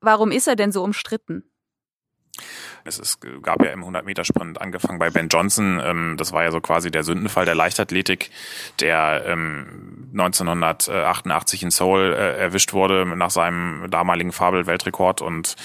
warum 0.00 0.30
ist 0.30 0.48
er 0.48 0.56
denn 0.56 0.72
so 0.72 0.82
umstritten? 0.82 1.44
Es 2.84 2.98
ist, 2.98 3.20
gab 3.42 3.62
ja 3.64 3.70
im 3.70 3.84
100-Meter-Sprint 3.84 4.60
angefangen 4.60 4.98
bei 4.98 5.10
Ben 5.10 5.28
Johnson. 5.28 5.80
Ähm, 5.82 6.16
das 6.16 6.32
war 6.32 6.42
ja 6.42 6.50
so 6.50 6.60
quasi 6.60 6.90
der 6.90 7.04
Sündenfall 7.04 7.44
der 7.44 7.54
Leichtathletik, 7.54 8.30
der 8.80 9.24
ähm, 9.26 10.08
1988 10.12 11.62
in 11.62 11.70
Seoul 11.70 12.12
äh, 12.12 12.38
erwischt 12.38 12.72
wurde 12.72 13.06
nach 13.06 13.30
seinem 13.30 13.90
damaligen 13.90 14.32
Fabel-Weltrekord. 14.32 15.22
Und 15.22 15.56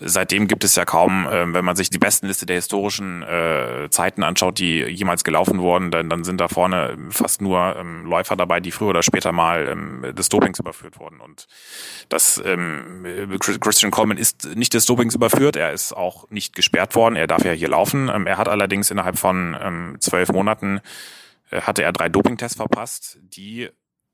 seitdem 0.00 0.46
gibt 0.46 0.64
es 0.64 0.74
ja 0.76 0.84
kaum, 0.84 1.26
äh, 1.26 1.52
wenn 1.52 1.64
man 1.64 1.76
sich 1.76 1.90
die 1.90 1.98
besten 1.98 2.26
Liste 2.26 2.46
der 2.46 2.56
historischen 2.56 3.22
äh, 3.22 3.88
Zeiten 3.90 4.22
anschaut, 4.22 4.58
die 4.58 4.80
jemals 4.82 5.24
gelaufen 5.24 5.60
wurden, 5.60 5.90
dann, 5.90 6.08
dann 6.10 6.24
sind 6.24 6.40
da 6.40 6.48
vorne 6.48 6.96
fast 7.10 7.40
nur 7.40 7.76
ähm, 7.76 8.04
Läufer 8.04 8.36
dabei, 8.36 8.60
die 8.60 8.70
früher 8.70 8.88
oder 8.88 9.02
später 9.02 9.32
mal 9.32 9.68
ähm, 9.68 10.14
des 10.14 10.28
Dopings 10.28 10.58
überführt 10.58 10.98
wurden. 10.98 11.20
Und 11.20 11.46
das 12.08 12.40
ähm, 12.44 13.38
Christian 13.38 13.90
Coleman 13.90 14.18
ist 14.18 14.54
nicht 14.54 14.74
des 14.74 14.86
Dopings 14.86 15.14
überführt, 15.14 15.56
er 15.56 15.72
ist 15.72 15.92
auch 15.92 16.28
nicht 16.30 16.57
gesperrt 16.58 16.96
worden. 16.96 17.16
Er 17.16 17.28
darf 17.28 17.44
ja 17.44 17.52
hier 17.52 17.68
laufen. 17.68 18.10
Ähm, 18.12 18.26
er 18.26 18.36
hat 18.36 18.48
allerdings 18.48 18.90
innerhalb 18.90 19.16
von 19.16 19.56
ähm, 19.58 19.96
zwölf 20.00 20.30
Monaten 20.30 20.80
äh, 21.50 21.62
hatte 21.62 21.82
er 21.82 21.92
drei 21.92 22.08
Dopingtests 22.08 22.56
verpasst, 22.56 23.18
die 23.22 23.70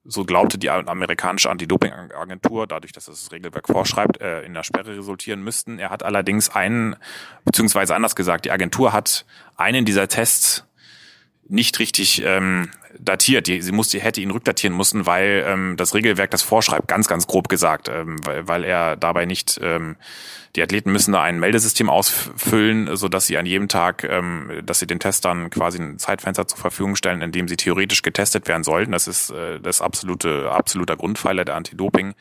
so 0.07 0.25
glaubte 0.25 0.59
die 0.59 0.69
amerikanische 0.69 1.49
Anti-Doping-Agentur, 1.49 2.67
dadurch, 2.67 2.93
dass 2.93 3.07
das 3.07 3.33
Regelwerk 3.33 3.67
vorschreibt, 3.67 4.21
äh, 4.21 4.43
in 4.43 4.53
der 4.53 4.63
Sperre 4.63 4.99
resultieren 4.99 5.43
müssten. 5.43 5.79
Er 5.79 5.89
hat 5.89 6.03
allerdings 6.03 6.51
einen, 6.51 6.97
beziehungsweise 7.47 7.95
anders 7.95 8.15
gesagt, 8.15 8.45
die 8.45 8.51
Agentur 8.51 8.93
hat 8.93 9.25
einen 9.57 9.87
dieser 9.87 10.07
Tests 10.07 10.67
nicht 11.49 11.79
richtig 11.79 12.23
ähm, 12.23 12.71
datiert. 12.99 13.47
Die, 13.47 13.61
sie 13.61 13.73
musste, 13.73 13.99
hätte 14.01 14.21
ihn 14.21 14.31
rückdatieren 14.31 14.77
müssen, 14.77 15.07
weil 15.07 15.45
ähm, 15.47 15.77
das 15.77 15.95
Regelwerk 15.95 16.31
das 16.31 16.43
vorschreibt, 16.43 16.89
ganz, 16.89 17.09
ganz 17.09 17.27
grob 17.27 17.49
gesagt, 17.49 17.89
ähm, 17.89 18.17
weil, 18.25 18.49
weil 18.49 18.65
er 18.65 18.97
dabei 18.97 19.27
nicht, 19.27 19.59
ähm, 19.63 19.97
die 20.57 20.63
Athleten 20.63 20.93
müssen 20.93 21.13
da 21.13 21.23
ein 21.23 21.41
Meldesystem 21.41 21.91
ausfüllen, 21.91 22.97
so 22.97 23.09
dass 23.09 23.27
sie 23.27 23.37
an 23.39 23.47
jedem 23.47 23.69
Tag, 23.69 24.05
ähm, 24.05 24.63
dass 24.65 24.79
sie 24.79 24.87
den 24.87 25.01
Testern 25.01 25.51
quasi 25.51 25.79
ein 25.79 25.99
Zeitfenster 25.99 26.47
zur 26.47 26.59
Verfügung 26.59 26.97
stellen, 26.97 27.23
in 27.23 27.33
dem 27.33 27.49
sie 27.49 27.57
theoretisch 27.57 28.03
getestet 28.03 28.47
werden 28.47 28.65
sollten. 28.65 28.93
Das 28.93 29.09
ist 29.09 29.31
äh, 29.31 29.61
das 29.61 29.81
absolute, 29.81 30.51
absoluter 30.51 30.97
Grundpfeiler 30.97 31.45
der 31.45 31.57
Anti-Doping. 31.57 32.15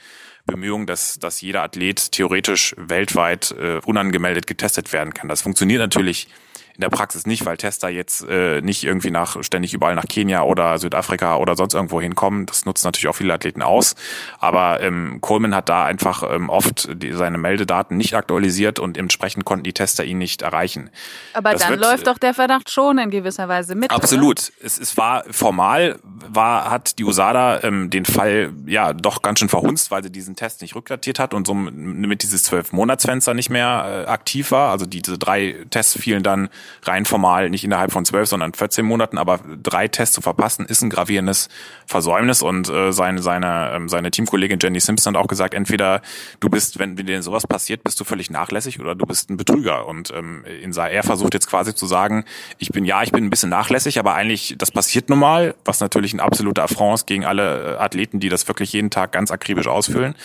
Bemühungen, 0.45 0.85
dass, 0.87 1.19
dass 1.19 1.39
jeder 1.39 1.63
Athlet 1.63 2.11
theoretisch 2.11 2.75
weltweit 2.77 3.51
äh, 3.57 3.79
unangemeldet 3.85 4.45
getestet 4.45 4.91
werden 4.91 5.13
kann. 5.13 5.29
Das 5.29 5.41
funktioniert 5.41 5.79
natürlich 5.79 6.27
in 6.75 6.81
der 6.81 6.89
Praxis 6.89 7.27
nicht, 7.27 7.45
weil 7.45 7.57
Tester 7.57 7.89
jetzt 7.89 8.27
äh, 8.27 8.61
nicht 8.61 8.83
irgendwie 8.83 9.11
nach 9.11 9.43
ständig 9.43 9.73
überall 9.73 9.93
nach 9.93 10.07
Kenia 10.07 10.41
oder 10.41 10.79
Südafrika 10.79 11.37
oder 11.37 11.55
sonst 11.55 11.75
irgendwo 11.75 12.01
hinkommen. 12.01 12.47
Das 12.47 12.65
nutzen 12.65 12.87
natürlich 12.87 13.07
auch 13.07 13.15
viele 13.15 13.33
Athleten 13.33 13.61
aus. 13.61 13.95
Aber 14.39 14.81
ähm, 14.81 15.19
Coleman 15.21 15.53
hat 15.53 15.69
da 15.69 15.85
einfach 15.85 16.23
ähm, 16.33 16.49
oft 16.49 16.89
die, 16.91 17.11
seine 17.11 17.37
Meldedaten 17.37 17.95
nicht 17.95 18.15
aktualisiert 18.15 18.79
und 18.79 18.97
entsprechend 18.97 19.45
konnten 19.45 19.63
die 19.63 19.73
Tester 19.73 20.03
ihn 20.03 20.17
nicht 20.17 20.41
erreichen. 20.41 20.89
Aber 21.33 21.51
das 21.51 21.61
dann 21.61 21.71
wird, 21.71 21.81
läuft 21.81 22.07
doch 22.07 22.17
der 22.17 22.33
Verdacht 22.33 22.71
schon 22.71 22.97
in 22.97 23.11
gewisser 23.11 23.47
Weise 23.47 23.75
mit. 23.75 23.91
Absolut. 23.91 24.51
Es, 24.59 24.79
es 24.79 24.97
war 24.97 25.25
formal, 25.29 25.99
war, 26.03 26.71
hat 26.71 26.97
die 26.97 27.03
USADA 27.03 27.63
ähm, 27.63 27.91
den 27.91 28.05
Fall 28.05 28.51
ja 28.65 28.93
doch 28.93 29.21
ganz 29.21 29.39
schön 29.39 29.49
verhunzt, 29.49 29.91
weil 29.91 30.01
sie 30.01 30.11
diesen 30.11 30.35
Test 30.35 30.61
nicht 30.61 30.75
rückdatiert 30.75 31.19
hat 31.19 31.35
und 31.35 31.45
so 31.45 31.53
mit 31.53 32.23
dieses 32.23 32.41
zwölf 32.41 32.71
Monatsfenster 32.71 33.35
nicht 33.35 33.51
mehr 33.51 34.05
äh, 34.07 34.09
aktiv 34.09 34.49
war. 34.49 34.71
Also 34.71 34.87
diese 34.87 35.19
drei 35.19 35.55
Tests 35.69 35.99
fielen 35.99 36.23
dann 36.23 36.49
rein 36.83 37.05
formal 37.05 37.49
nicht 37.49 37.63
innerhalb 37.63 37.91
von 37.91 38.05
zwölf, 38.05 38.29
sondern 38.29 38.53
14 38.53 38.85
Monaten, 38.85 39.17
aber 39.17 39.39
drei 39.61 39.87
Tests 39.87 40.15
zu 40.15 40.21
verpassen, 40.21 40.65
ist 40.65 40.81
ein 40.81 40.89
gravierendes 40.89 41.49
Versäumnis. 41.85 42.41
Und 42.41 42.69
äh, 42.69 42.91
seine, 42.91 43.21
seine, 43.21 43.71
ähm, 43.73 43.89
seine 43.89 44.11
Teamkollegin 44.11 44.59
Jenny 44.61 44.79
Simpson 44.79 45.15
hat 45.15 45.23
auch 45.23 45.27
gesagt, 45.27 45.53
entweder 45.53 46.01
du 46.39 46.49
bist, 46.49 46.79
wenn, 46.79 46.95
dir 46.95 47.21
sowas 47.21 47.47
passiert, 47.47 47.83
bist 47.83 47.99
du 47.99 48.03
völlig 48.03 48.29
nachlässig 48.29 48.79
oder 48.79 48.95
du 48.95 49.05
bist 49.05 49.29
ein 49.29 49.37
Betrüger. 49.37 49.87
Und 49.87 50.11
ähm, 50.11 50.43
in, 50.45 50.73
er 50.75 51.03
versucht 51.03 51.33
jetzt 51.33 51.47
quasi 51.47 51.75
zu 51.75 51.85
sagen, 51.85 52.25
ich 52.57 52.69
bin, 52.69 52.85
ja, 52.85 53.03
ich 53.03 53.11
bin 53.11 53.25
ein 53.25 53.29
bisschen 53.29 53.49
nachlässig, 53.49 53.99
aber 53.99 54.15
eigentlich, 54.15 54.55
das 54.57 54.71
passiert 54.71 55.09
nun 55.09 55.19
mal, 55.19 55.55
was 55.65 55.79
natürlich 55.79 56.13
ein 56.13 56.19
absoluter 56.19 56.63
Affront 56.63 57.07
gegen 57.07 57.25
alle 57.25 57.75
äh, 57.75 57.77
Athleten, 57.77 58.19
die 58.19 58.29
das 58.29 58.47
wirklich 58.47 58.73
jeden 58.73 58.89
Tag 58.89 59.11
ganz 59.11 59.31
akribisch 59.31 59.67
ausfüllen. 59.67 60.15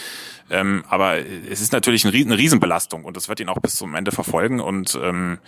Ähm, 0.51 0.85
aber 0.89 1.19
es 1.19 1.61
ist 1.61 1.73
natürlich 1.73 2.05
eine 2.05 2.15
Riesenbelastung 2.39 3.05
und 3.05 3.17
das 3.17 3.29
wird 3.29 3.41
ihn 3.41 3.49
auch 3.49 3.61
bis 3.61 3.77
zum 3.77 3.95
Ende 3.95 4.13
verfolgen. 4.13 4.61
Und 4.61 4.99
ähm, 5.03 5.39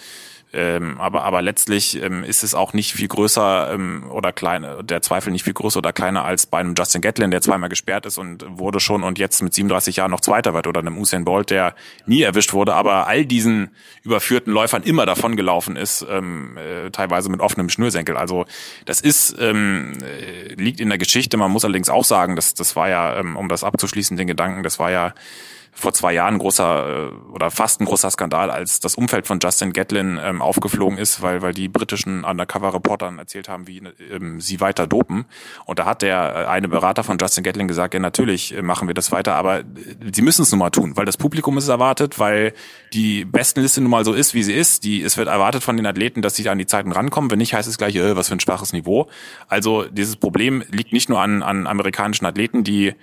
Ähm, 0.52 1.00
aber, 1.00 1.22
aber 1.22 1.42
letztlich 1.42 2.02
ähm, 2.02 2.24
ist 2.24 2.42
es 2.42 2.54
auch 2.54 2.72
nicht 2.72 2.92
viel 2.92 3.06
größer 3.06 3.72
ähm, 3.72 4.10
oder 4.10 4.32
kleiner, 4.32 4.82
der 4.82 5.00
Zweifel 5.00 5.30
nicht 5.30 5.44
viel 5.44 5.52
größer 5.52 5.78
oder 5.78 5.92
kleiner 5.92 6.24
als 6.24 6.46
bei 6.46 6.58
einem 6.58 6.74
Justin 6.76 7.00
Gatlin, 7.00 7.30
der 7.30 7.40
zweimal 7.40 7.68
gesperrt 7.68 8.04
ist 8.04 8.18
und 8.18 8.44
wurde 8.58 8.80
schon 8.80 9.04
und 9.04 9.18
jetzt 9.20 9.42
mit 9.42 9.54
37 9.54 9.96
Jahren 9.96 10.10
noch 10.10 10.20
Zweiter 10.20 10.52
wird 10.52 10.66
oder 10.66 10.80
einem 10.80 10.98
Usain 10.98 11.24
Bolt, 11.24 11.50
der 11.50 11.76
nie 12.04 12.22
erwischt 12.22 12.52
wurde, 12.52 12.74
aber 12.74 13.06
all 13.06 13.24
diesen 13.24 13.70
überführten 14.02 14.52
Läufern 14.52 14.82
immer 14.82 15.06
davon 15.06 15.36
gelaufen 15.36 15.76
ist, 15.76 16.04
ähm, 16.10 16.56
äh, 16.56 16.90
teilweise 16.90 17.30
mit 17.30 17.40
offenem 17.40 17.68
Schnürsenkel. 17.68 18.16
Also 18.16 18.44
das 18.86 19.00
ist 19.00 19.36
ähm, 19.38 19.98
äh, 20.02 20.54
liegt 20.54 20.80
in 20.80 20.88
der 20.88 20.98
Geschichte. 20.98 21.36
Man 21.36 21.52
muss 21.52 21.64
allerdings 21.64 21.88
auch 21.88 22.04
sagen, 22.04 22.34
dass 22.34 22.54
das 22.54 22.74
war 22.74 22.88
ja, 22.88 23.16
ähm, 23.18 23.36
um 23.36 23.48
das 23.48 23.62
abzuschließen, 23.62 24.16
den 24.16 24.26
Gedanken, 24.26 24.64
das 24.64 24.80
war 24.80 24.90
ja 24.90 25.14
vor 25.72 25.92
zwei 25.92 26.12
Jahren 26.12 26.38
großer 26.38 27.10
äh, 27.10 27.32
oder 27.32 27.50
fast 27.50 27.80
ein 27.80 27.84
großer 27.84 28.10
Skandal, 28.10 28.50
als 28.50 28.80
das 28.80 28.96
Umfeld 28.96 29.26
von 29.26 29.38
Justin 29.40 29.72
Gatlin 29.72 30.18
ähm, 30.22 30.42
aufgeflogen 30.42 30.98
ist, 30.98 31.22
weil, 31.22 31.42
weil 31.42 31.54
die 31.54 31.68
britischen 31.68 32.24
Undercover-Reportern 32.24 33.18
erzählt 33.18 33.48
haben, 33.48 33.66
wie 33.66 33.82
ähm, 34.10 34.40
sie 34.40 34.60
weiter 34.60 34.86
dopen. 34.86 35.26
Und 35.64 35.78
da 35.78 35.86
hat 35.86 36.02
der 36.02 36.34
äh, 36.34 36.46
eine 36.46 36.68
Berater 36.68 37.04
von 37.04 37.18
Justin 37.18 37.44
Gatlin 37.44 37.68
gesagt, 37.68 37.94
ja 37.94 38.00
natürlich 38.00 38.56
äh, 38.56 38.62
machen 38.62 38.88
wir 38.88 38.94
das 38.94 39.12
weiter, 39.12 39.34
aber 39.36 39.60
äh, 39.60 39.64
sie 40.12 40.22
müssen 40.22 40.42
es 40.42 40.50
nun 40.50 40.58
mal 40.58 40.70
tun, 40.70 40.96
weil 40.96 41.04
das 41.04 41.16
Publikum 41.16 41.56
ist 41.58 41.68
erwartet, 41.68 42.18
weil 42.18 42.52
die 42.92 43.24
Bestenliste 43.24 43.80
nun 43.80 43.90
mal 43.90 44.04
so 44.04 44.12
ist, 44.12 44.34
wie 44.34 44.42
sie 44.42 44.54
ist. 44.54 44.84
Die, 44.84 45.02
es 45.02 45.16
wird 45.16 45.28
erwartet 45.28 45.62
von 45.62 45.76
den 45.76 45.86
Athleten, 45.86 46.22
dass 46.22 46.34
sie 46.34 46.48
an 46.48 46.58
die 46.58 46.66
Zeiten 46.66 46.92
rankommen. 46.92 47.30
Wenn 47.30 47.38
nicht, 47.38 47.54
heißt 47.54 47.68
es 47.68 47.78
gleich, 47.78 47.94
äh, 47.96 48.16
was 48.16 48.28
für 48.28 48.34
ein 48.34 48.40
schwaches 48.40 48.72
Niveau. 48.72 49.08
Also 49.48 49.84
dieses 49.84 50.16
Problem 50.16 50.64
liegt 50.70 50.92
nicht 50.92 51.08
nur 51.08 51.20
an, 51.20 51.42
an 51.42 51.66
amerikanischen 51.66 52.26
Athleten, 52.26 52.64
die 52.64 52.94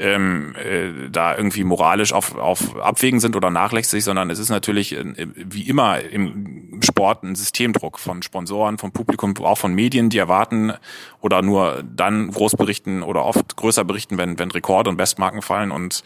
ähm, 0.00 0.54
äh, 0.56 1.10
da 1.10 1.36
irgendwie 1.36 1.62
moralisch 1.62 2.12
auf, 2.12 2.34
auf 2.34 2.76
Abwägen 2.76 3.20
sind 3.20 3.36
oder 3.36 3.50
nachlässig, 3.50 4.02
sondern 4.02 4.30
es 4.30 4.38
ist 4.38 4.48
natürlich 4.48 4.96
äh, 4.96 5.26
wie 5.36 5.68
immer 5.68 6.00
im 6.00 6.80
Sport 6.82 7.22
ein 7.22 7.34
Systemdruck 7.34 7.98
von 7.98 8.22
Sponsoren, 8.22 8.78
vom 8.78 8.92
Publikum, 8.92 9.36
auch 9.38 9.58
von 9.58 9.74
Medien, 9.74 10.08
die 10.08 10.18
erwarten 10.18 10.72
oder 11.20 11.42
nur 11.42 11.84
dann 11.84 12.30
groß 12.30 12.56
berichten 12.56 13.02
oder 13.02 13.24
oft 13.24 13.56
größer 13.56 13.84
berichten, 13.84 14.16
wenn, 14.16 14.38
wenn 14.38 14.50
Rekorde 14.50 14.88
und 14.88 14.96
Bestmarken 14.96 15.42
fallen 15.42 15.70
und 15.70 16.02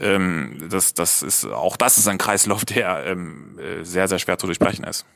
ähm, 0.00 0.56
das, 0.68 0.94
das 0.94 1.22
ist 1.22 1.44
auch 1.46 1.76
das 1.76 1.98
ist 1.98 2.08
ein 2.08 2.18
Kreislauf, 2.18 2.64
der 2.64 3.06
ähm, 3.06 3.58
äh, 3.58 3.84
sehr, 3.84 4.08
sehr 4.08 4.18
schwer 4.18 4.38
zu 4.38 4.46
durchbrechen 4.46 4.84
ist. 4.84 5.06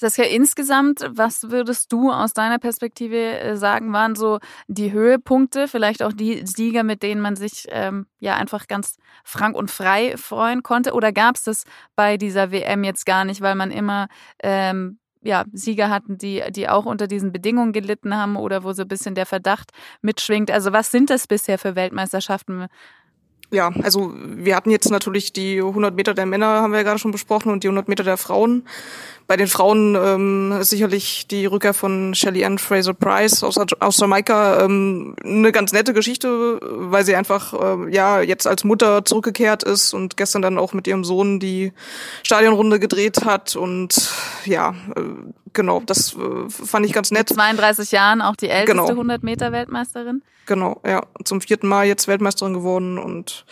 Saskia, 0.00 0.26
insgesamt, 0.26 1.04
was 1.10 1.50
würdest 1.50 1.92
du 1.92 2.12
aus 2.12 2.32
deiner 2.32 2.58
Perspektive 2.58 3.16
äh, 3.16 3.56
sagen, 3.56 3.92
waren 3.92 4.14
so 4.14 4.38
die 4.68 4.92
Höhepunkte, 4.92 5.66
vielleicht 5.66 6.04
auch 6.04 6.12
die 6.12 6.46
Sieger, 6.46 6.84
mit 6.84 7.02
denen 7.02 7.20
man 7.20 7.34
sich 7.34 7.66
ähm, 7.70 8.06
ja 8.20 8.36
einfach 8.36 8.68
ganz 8.68 8.96
frank 9.24 9.56
und 9.56 9.72
frei 9.72 10.16
freuen 10.16 10.62
konnte? 10.62 10.92
Oder 10.92 11.12
gab 11.12 11.34
es 11.34 11.42
das 11.42 11.64
bei 11.96 12.16
dieser 12.16 12.52
WM 12.52 12.84
jetzt 12.84 13.06
gar 13.06 13.24
nicht, 13.24 13.40
weil 13.40 13.56
man 13.56 13.72
immer 13.72 14.06
ähm, 14.40 14.98
ja, 15.20 15.44
Sieger 15.52 15.90
hatten, 15.90 16.16
die, 16.16 16.44
die 16.50 16.68
auch 16.68 16.86
unter 16.86 17.08
diesen 17.08 17.32
Bedingungen 17.32 17.72
gelitten 17.72 18.16
haben 18.16 18.36
oder 18.36 18.62
wo 18.62 18.72
so 18.72 18.82
ein 18.82 18.88
bisschen 18.88 19.16
der 19.16 19.26
Verdacht 19.26 19.72
mitschwingt. 20.00 20.50
Also 20.50 20.72
was 20.72 20.92
sind 20.92 21.10
das 21.10 21.26
bisher 21.26 21.58
für 21.58 21.74
Weltmeisterschaften? 21.74 22.68
Ja, 23.50 23.70
also 23.82 24.12
wir 24.14 24.54
hatten 24.54 24.70
jetzt 24.70 24.90
natürlich 24.90 25.32
die 25.32 25.58
100 25.58 25.94
Meter 25.94 26.12
der 26.12 26.26
Männer, 26.26 26.60
haben 26.60 26.72
wir 26.72 26.80
ja 26.80 26.84
gerade 26.84 26.98
schon 26.98 27.12
besprochen, 27.12 27.50
und 27.50 27.64
die 27.64 27.68
100 27.68 27.88
Meter 27.88 28.04
der 28.04 28.18
Frauen. 28.18 28.64
Bei 29.26 29.36
den 29.36 29.46
Frauen 29.46 29.94
ähm, 29.94 30.56
ist 30.60 30.70
sicherlich 30.70 31.26
die 31.26 31.44
Rückkehr 31.46 31.74
von 31.74 32.14
Shelly 32.14 32.44
Ann 32.44 32.58
Fraser 32.58 32.94
Price 32.94 33.42
aus, 33.42 33.58
aus 33.58 34.00
Jamaika 34.00 34.64
ähm, 34.64 35.14
eine 35.22 35.52
ganz 35.52 35.72
nette 35.72 35.92
Geschichte, 35.92 36.58
weil 36.62 37.04
sie 37.04 37.14
einfach 37.14 37.52
äh, 37.52 37.94
ja 37.94 38.22
jetzt 38.22 38.46
als 38.46 38.64
Mutter 38.64 39.04
zurückgekehrt 39.04 39.64
ist 39.64 39.92
und 39.92 40.16
gestern 40.16 40.40
dann 40.40 40.58
auch 40.58 40.72
mit 40.72 40.86
ihrem 40.86 41.04
Sohn 41.04 41.40
die 41.40 41.72
Stadionrunde 42.22 42.80
gedreht 42.80 43.26
hat 43.26 43.54
und 43.54 44.10
ja, 44.46 44.74
äh, 44.96 45.02
genau, 45.52 45.82
das 45.84 46.14
äh, 46.14 46.48
fand 46.48 46.86
ich 46.86 46.94
ganz 46.94 47.10
nett. 47.10 47.28
Mit 47.28 47.36
32 47.36 47.92
Jahren 47.92 48.22
auch 48.22 48.36
die 48.36 48.48
älteste 48.48 48.72
genau. 48.72 48.88
100 48.88 49.22
Meter 49.22 49.52
Weltmeisterin. 49.52 50.22
Genau, 50.48 50.80
ja, 50.82 51.02
zum 51.24 51.42
vierten 51.42 51.68
Mal 51.68 51.86
jetzt 51.86 52.08
Weltmeisterin 52.08 52.54
geworden 52.54 52.96
und 52.96 53.44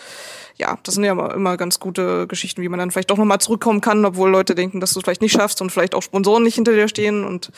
ja, 0.57 0.79
das 0.83 0.95
sind 0.95 1.05
ja 1.05 1.13
immer 1.13 1.59
ganz 1.59 1.79
gute 1.79 2.27
Geschichten, 2.27 2.63
wie 2.63 2.71
man 2.71 2.79
dann 2.79 2.91
vielleicht 2.91 3.11
doch 3.11 3.19
nochmal 3.19 3.39
zurückkommen 3.39 3.83
kann, 3.83 4.03
obwohl 4.07 4.31
Leute 4.31 4.55
denken, 4.55 4.81
dass 4.81 4.95
du 4.95 5.01
es 5.01 5.05
vielleicht 5.05 5.21
nicht 5.21 5.33
schaffst 5.33 5.61
und 5.61 5.71
vielleicht 5.71 5.95
auch 5.95 6.03
Sponsoren 6.03 6.43
nicht 6.43 6.55
hinter 6.55 6.73
dir 6.73 6.89
stehen 6.89 7.23
und 7.25 7.53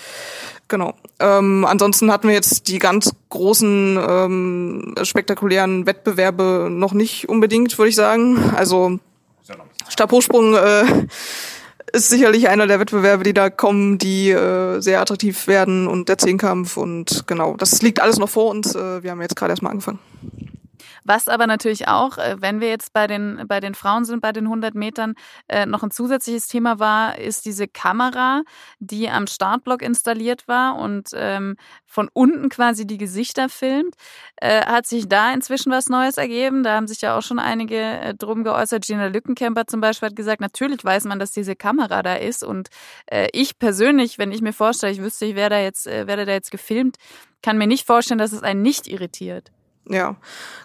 genau. 0.66 0.94
Ähm, 1.20 1.64
ansonsten 1.64 2.10
hatten 2.10 2.26
wir 2.26 2.34
jetzt 2.34 2.66
die 2.66 2.80
ganz 2.80 3.12
großen 3.28 3.96
ähm, 3.96 4.94
spektakulären 5.04 5.86
Wettbewerbe 5.86 6.66
noch 6.68 6.92
nicht 6.92 7.28
unbedingt, 7.28 7.78
würde 7.78 7.90
ich 7.90 7.94
sagen. 7.94 8.52
Also 8.56 8.98
Stabhochsprung 9.88 10.56
äh, 10.56 10.84
ist 11.92 12.08
sicherlich 12.08 12.48
einer 12.48 12.66
der 12.66 12.80
Wettbewerbe, 12.80 13.24
die 13.24 13.34
da 13.34 13.50
kommen, 13.50 13.98
die 13.98 14.30
äh, 14.30 14.80
sehr 14.80 15.00
attraktiv 15.00 15.46
werden 15.46 15.86
und 15.86 16.08
der 16.08 16.18
Zehnkampf 16.18 16.76
und 16.76 17.24
genau, 17.26 17.56
das 17.56 17.82
liegt 17.82 18.00
alles 18.00 18.18
noch 18.18 18.28
vor 18.28 18.50
uns. 18.50 18.74
Äh, 18.74 19.02
wir 19.02 19.10
haben 19.10 19.20
jetzt 19.20 19.36
gerade 19.36 19.52
erstmal 19.52 19.72
angefangen. 19.72 19.98
Was 21.04 21.28
aber 21.28 21.46
natürlich 21.46 21.88
auch, 21.88 22.18
äh, 22.18 22.36
wenn 22.40 22.60
wir 22.60 22.68
jetzt 22.68 22.92
bei 22.92 23.06
den, 23.06 23.44
bei 23.46 23.60
den 23.60 23.74
Frauen 23.74 24.04
sind, 24.04 24.20
bei 24.20 24.32
den 24.32 24.44
100 24.44 24.74
Metern, 24.74 25.14
äh, 25.48 25.66
noch 25.66 25.82
ein 25.82 25.90
zusätzliches 25.90 26.48
Thema 26.48 26.78
war, 26.78 27.18
ist 27.18 27.44
diese 27.44 27.68
Kamera, 27.68 28.42
die 28.78 29.08
am 29.08 29.26
Startblock 29.26 29.82
installiert 29.82 30.48
war 30.48 30.76
und 30.76 31.10
ähm, 31.14 31.56
von 31.86 32.08
unten 32.12 32.48
quasi 32.48 32.86
die 32.86 32.98
Gesichter 32.98 33.48
filmt. 33.48 33.94
Äh, 34.36 34.64
hat 34.66 34.86
sich 34.86 35.08
da 35.08 35.32
inzwischen 35.32 35.72
was 35.72 35.88
Neues 35.88 36.16
ergeben? 36.16 36.62
Da 36.62 36.76
haben 36.76 36.86
sich 36.86 37.00
ja 37.00 37.16
auch 37.16 37.22
schon 37.22 37.38
einige 37.38 37.76
äh, 37.76 38.14
drum 38.14 38.44
geäußert. 38.44 38.84
Gina 38.84 39.06
Lückenkämper 39.06 39.66
zum 39.66 39.80
Beispiel 39.80 40.08
hat 40.08 40.16
gesagt, 40.16 40.40
natürlich 40.40 40.84
weiß 40.84 41.04
man, 41.04 41.18
dass 41.18 41.32
diese 41.32 41.56
Kamera 41.56 42.02
da 42.02 42.14
ist. 42.14 42.44
Und 42.44 42.68
äh, 43.06 43.28
ich 43.32 43.58
persönlich, 43.58 44.18
wenn 44.18 44.32
ich 44.32 44.42
mir 44.42 44.52
vorstelle, 44.52 44.92
ich 44.92 45.02
wüsste, 45.02 45.26
ich 45.26 45.34
wäre 45.34 45.50
da 45.50 45.60
jetzt, 45.60 45.86
äh, 45.86 46.06
werde 46.06 46.26
da 46.26 46.32
jetzt 46.32 46.50
gefilmt, 46.50 46.96
kann 47.42 47.58
mir 47.58 47.66
nicht 47.66 47.86
vorstellen, 47.86 48.18
dass 48.18 48.32
es 48.32 48.42
einen 48.42 48.62
nicht 48.62 48.86
irritiert. 48.86 49.50
Ja, 49.90 50.16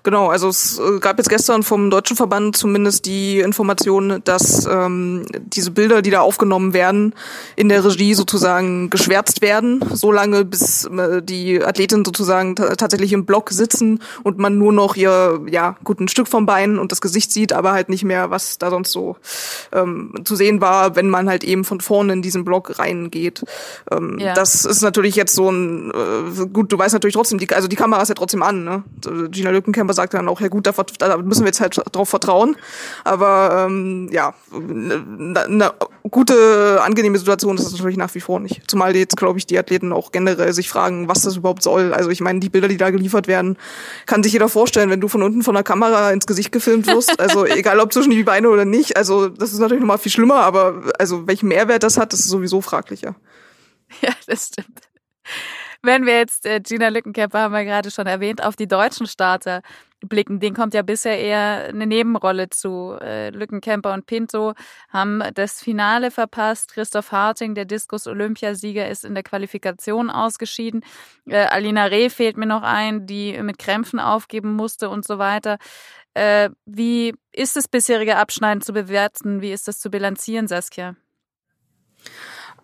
genau. 0.04 0.28
Also 0.28 0.50
es 0.50 0.80
äh, 0.80 1.00
gab 1.00 1.18
jetzt 1.18 1.30
gestern 1.30 1.64
vom 1.64 1.90
Deutschen 1.90 2.18
Verband 2.18 2.58
zumindest 2.58 3.06
die 3.06 3.40
Information, 3.40 4.22
dass 4.26 4.66
ähm, 4.66 5.26
diese 5.46 5.72
Bilder, 5.72 6.02
die 6.02 6.10
da 6.10 6.22
aufgenommen 6.22 6.74
werden, 6.74 7.16
in 7.56 7.70
der 7.70 7.86
Regie 7.86 8.14
sozusagen 8.14 8.90
geschwärzt 8.90 9.42
werden, 9.42 9.84
so 9.94 10.12
lange 10.12 10.44
bis 10.44 10.86
äh, 10.86 11.22
die 11.22 11.64
Athletinnen 11.64 12.04
sozusagen 12.04 12.56
tatsächlich 12.56 13.14
im 13.14 13.26
Block 13.26 13.50
sitzen 13.52 14.00
und 14.24 14.38
man 14.40 14.58
nur 14.58 14.74
noch 14.74 14.96
ihr, 14.98 15.40
ja, 15.50 15.78
gut, 15.86 16.02
ein 16.02 16.10
Stück 16.10 16.28
vom 16.28 16.46
Bein 16.46 16.80
und 16.80 16.92
das 16.92 17.00
Gesicht 17.00 17.32
sieht, 17.32 17.54
aber 17.54 17.72
halt 17.72 17.88
nicht 17.88 18.04
mehr, 18.04 18.30
was 18.30 18.58
da 18.58 18.70
sonst 18.70 18.92
so 18.92 19.16
ähm, 19.72 20.14
zu 20.26 20.36
sehen 20.36 20.60
war, 20.60 20.98
wenn 20.98 21.10
man 21.10 21.30
halt 21.30 21.46
eben 21.46 21.64
von 21.64 21.80
vorne 21.80 22.12
in 22.12 22.22
diesen 22.22 22.44
Block 22.44 22.78
reingeht. 22.78 23.46
Ähm, 23.90 24.20
ja. 24.20 24.34
Das 24.34 24.66
ist 24.66 24.82
natürlich 24.82 25.16
jetzt 25.16 25.34
so 25.34 25.50
ein, 25.50 25.92
äh, 25.92 26.46
gut, 26.48 26.74
du 26.74 26.78
weißt 26.78 26.94
natürlich 26.94 27.16
trotzdem, 27.16 27.40
die, 27.40 27.50
also 27.54 27.70
die 27.70 27.78
Kamera 27.78 28.02
ist 28.02 28.10
ja 28.10 28.16
trotzdem 28.16 28.44
an, 28.44 28.64
ne? 28.64 28.84
Gina 29.30 29.50
Lückenkämper 29.50 29.94
sagt 29.94 30.14
dann 30.14 30.28
auch, 30.28 30.42
ja 30.42 30.48
gut, 30.48 30.68
da, 30.68 30.74
da 31.00 31.18
müssen 31.18 31.42
wir 31.42 31.48
jetzt 31.48 31.62
halt 31.62 31.80
drauf 31.92 32.10
vertrauen. 32.10 32.56
Aber 33.04 33.66
ähm, 33.68 34.10
ja, 34.12 34.34
eine 34.52 35.46
ne 35.48 35.74
gute, 36.10 36.80
angenehme 36.82 37.18
Situation 37.18 37.58
ist 37.58 37.66
das 37.66 37.74
natürlich 37.74 37.98
nach 37.98 38.14
wie 38.16 38.20
vor 38.20 38.40
nicht. 38.40 38.70
Zumal 38.70 38.96
jetzt, 38.96 39.18
glaube 39.18 39.40
ich, 39.40 39.48
die 39.48 39.58
Athleten 39.58 39.92
auch 39.92 40.12
generell 40.12 40.54
sich 40.54 40.70
fragen, 40.70 41.08
was 41.08 41.22
das 41.22 41.38
überhaupt 41.38 41.64
soll. 41.64 41.94
Also 41.94 42.10
ich 42.10 42.22
meine, 42.22 42.40
die 42.40 42.50
Bilder, 42.50 42.68
die 42.68 42.78
da 42.78 42.90
geliefert 42.92 43.28
werden, 43.28 43.58
kann 44.06 44.24
sich 44.24 44.34
jeder 44.34 44.50
vorstellen, 44.50 44.90
wenn 44.90 45.02
du 45.02 45.08
von 45.08 45.24
unten 45.24 45.44
von 45.44 45.56
der 45.56 45.64
Kamera 45.64 46.12
ins 46.12 46.28
Gesicht 46.28 46.52
gefilmt 46.52 46.88
wirst. 46.88 47.14
Also 47.24 47.46
egal 47.46 47.80
ob 47.80 47.94
zwischen 47.94 48.12
die 48.12 48.24
Beine 48.24 48.50
oder 48.50 48.66
nicht. 48.66 48.98
Also 48.98 49.30
das 49.30 49.54
ist 49.54 49.60
natürlich 49.60 49.80
nochmal 49.80 49.98
viel 49.98 50.12
schlimmer, 50.12 50.42
aber 50.42 50.92
also 51.00 51.26
welchen 51.26 51.48
Mehrwert 51.48 51.84
das 51.84 51.98
hat, 51.98 52.12
das 52.12 52.20
ist 52.20 52.28
sowieso 52.28 52.60
fraglicher. 52.60 53.16
Ja, 54.02 54.10
das 54.28 54.48
stimmt. 54.48 54.82
Wenn 55.86 56.06
wir 56.06 56.18
jetzt, 56.18 56.46
äh, 56.46 56.62
Gina 56.62 56.88
Lückenkämper 56.88 57.40
haben 57.40 57.52
wir 57.54 57.66
gerade 57.66 57.92
schon 57.92 58.08
erwähnt, 58.08 58.42
auf 58.42 58.56
die 58.56 58.70
deutschen 58.70 59.06
Starter 59.06 59.62
blicken, 60.00 60.40
den 60.40 60.54
kommt 60.54 60.74
ja 60.74 60.82
bisher 60.82 61.20
eher 61.20 61.66
eine 61.68 61.86
Nebenrolle 61.86 62.50
zu. 62.50 62.98
Äh, 63.02 63.32
Lückenkämper 63.32 63.94
und 63.94 64.06
Pinto 64.06 64.54
haben 64.90 65.22
das 65.34 65.62
Finale 65.62 66.10
verpasst. 66.10 66.74
Christoph 66.74 67.12
Harting, 67.12 67.54
der 67.54 67.66
Diskus-Olympiasieger, 67.66 68.88
ist 68.88 69.04
in 69.04 69.14
der 69.14 69.24
Qualifikation 69.24 70.10
ausgeschieden. 70.10 70.86
Äh, 71.28 71.48
Alina 71.48 71.86
Reh 71.86 72.10
fehlt 72.10 72.38
mir 72.38 72.46
noch 72.46 72.64
ein, 72.64 73.06
die 73.06 73.38
mit 73.44 73.60
Krämpfen 73.60 74.00
aufgeben 74.00 74.56
musste 74.56 74.90
und 74.90 75.06
so 75.06 75.18
weiter. 75.18 75.58
Äh, 76.14 76.50
wie 76.66 77.14
ist 77.34 77.58
das 77.58 77.68
bisherige 77.68 78.16
Abschneiden 78.16 78.62
zu 78.62 78.72
bewerten? 78.72 79.42
Wie 79.42 79.52
ist 79.52 79.68
das 79.68 79.80
zu 79.82 79.90
bilanzieren, 79.92 80.48
Saskia? 80.48 80.96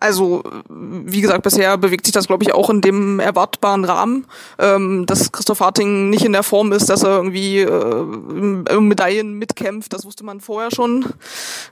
Also, 0.00 0.42
wie 0.68 1.20
gesagt, 1.20 1.42
bisher 1.42 1.76
bewegt 1.76 2.06
sich 2.06 2.14
das, 2.14 2.26
glaube 2.26 2.42
ich, 2.42 2.54
auch 2.54 2.70
in 2.70 2.80
dem 2.80 3.20
erwartbaren 3.20 3.84
Rahmen, 3.84 4.26
ähm, 4.58 5.04
dass 5.06 5.30
Christoph 5.30 5.60
Harting 5.60 6.08
nicht 6.08 6.24
in 6.24 6.32
der 6.32 6.42
Form 6.42 6.72
ist, 6.72 6.88
dass 6.88 7.02
er 7.02 7.18
irgendwie 7.18 7.60
äh, 7.60 8.80
Medaillen 8.80 9.34
mitkämpft. 9.34 9.92
Das 9.92 10.06
wusste 10.06 10.24
man 10.24 10.40
vorher 10.40 10.70
schon. 10.70 11.04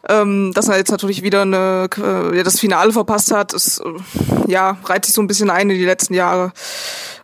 Ähm, 0.08 0.52
dass 0.54 0.68
er 0.68 0.76
jetzt 0.76 0.90
natürlich 0.90 1.22
wieder 1.22 1.42
eine, 1.42 1.88
äh, 1.96 2.42
das 2.42 2.60
Finale 2.60 2.92
verpasst 2.92 3.32
hat, 3.32 3.54
ist, 3.54 3.80
äh, 3.80 4.50
ja, 4.50 4.76
reiht 4.84 5.06
sich 5.06 5.14
so 5.14 5.22
ein 5.22 5.26
bisschen 5.26 5.48
ein 5.48 5.70
in 5.70 5.78
die 5.78 5.84
letzten 5.84 6.12
Jahre. 6.12 6.52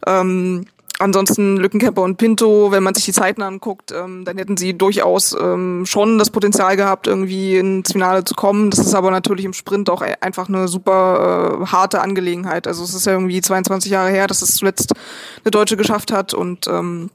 Ähm, 0.07 0.67
ansonsten 0.99 1.57
Lückenkämper 1.57 2.03
und 2.03 2.17
Pinto, 2.17 2.71
wenn 2.71 2.83
man 2.83 2.95
sich 2.95 3.05
die 3.05 3.13
Zeiten 3.13 3.43
anguckt, 3.43 3.93
ähm, 3.93 4.25
dann 4.25 4.39
hätten 4.39 4.57
sie 4.57 4.77
durchaus 4.77 5.37
ähm, 5.39 5.85
schon 5.87 6.19
das 6.19 6.31
Potenzial 6.31 6.77
gehabt, 6.77 7.07
irgendwie 7.07 7.57
ins 7.57 7.93
Finale 7.93 8.25
zu 8.25 8.35
kommen. 8.35 8.71
Das 8.71 8.79
ist 8.81 8.95
aber 8.95 9.11
natürlich 9.11 9.45
im 9.45 9.53
Sprint 9.53 9.91
auch 9.91 10.03
e-, 10.03 10.17
einfach 10.21 10.49
eine 10.49 10.69
super 10.69 11.61
äh, 11.63 11.67
harte 11.67 12.01
Angelegenheit. 12.01 12.67
Also 12.67 12.85
es 12.85 12.95
ist 12.95 13.07
ja 13.07 13.13
irgendwie 13.13 13.41
22 13.41 13.91
Jahre 13.91 14.11
her, 14.11 14.27
dass 14.27 14.43
es 14.43 14.55
zuletzt 14.55 14.93
eine 15.45 15.51
Deutsche 15.51 15.77
geschafft 15.77 16.13
hat 16.13 16.35
und 16.35 16.69
ähm, 16.69 17.11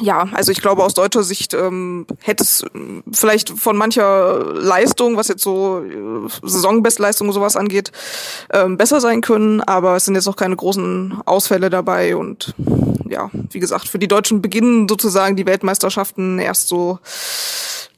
ja, 0.00 0.28
also 0.32 0.52
ich 0.52 0.60
glaube 0.60 0.82
aus 0.82 0.94
deutscher 0.94 1.22
Sicht 1.22 1.54
ähm, 1.54 2.06
hätte 2.20 2.44
es 2.44 2.64
vielleicht 3.12 3.50
von 3.50 3.76
mancher 3.76 4.54
Leistung, 4.54 5.16
was 5.16 5.28
jetzt 5.28 5.42
so 5.42 5.82
äh, 5.84 6.28
Saisonbestleistung 6.42 7.28
und 7.28 7.34
sowas 7.34 7.56
angeht, 7.56 7.92
ähm, 8.52 8.76
besser 8.76 9.00
sein 9.00 9.20
können, 9.20 9.60
aber 9.60 9.96
es 9.96 10.04
sind 10.04 10.14
jetzt 10.14 10.28
auch 10.28 10.36
keine 10.36 10.56
großen 10.56 11.20
Ausfälle 11.24 11.70
dabei 11.70 12.16
und 12.16 12.54
ja, 13.08 13.30
wie 13.50 13.60
gesagt, 13.60 13.88
für 13.88 13.98
die 13.98 14.08
Deutschen 14.08 14.42
beginnen 14.42 14.88
sozusagen 14.88 15.36
die 15.36 15.46
Weltmeisterschaften 15.46 16.38
erst 16.38 16.68
so 16.68 16.98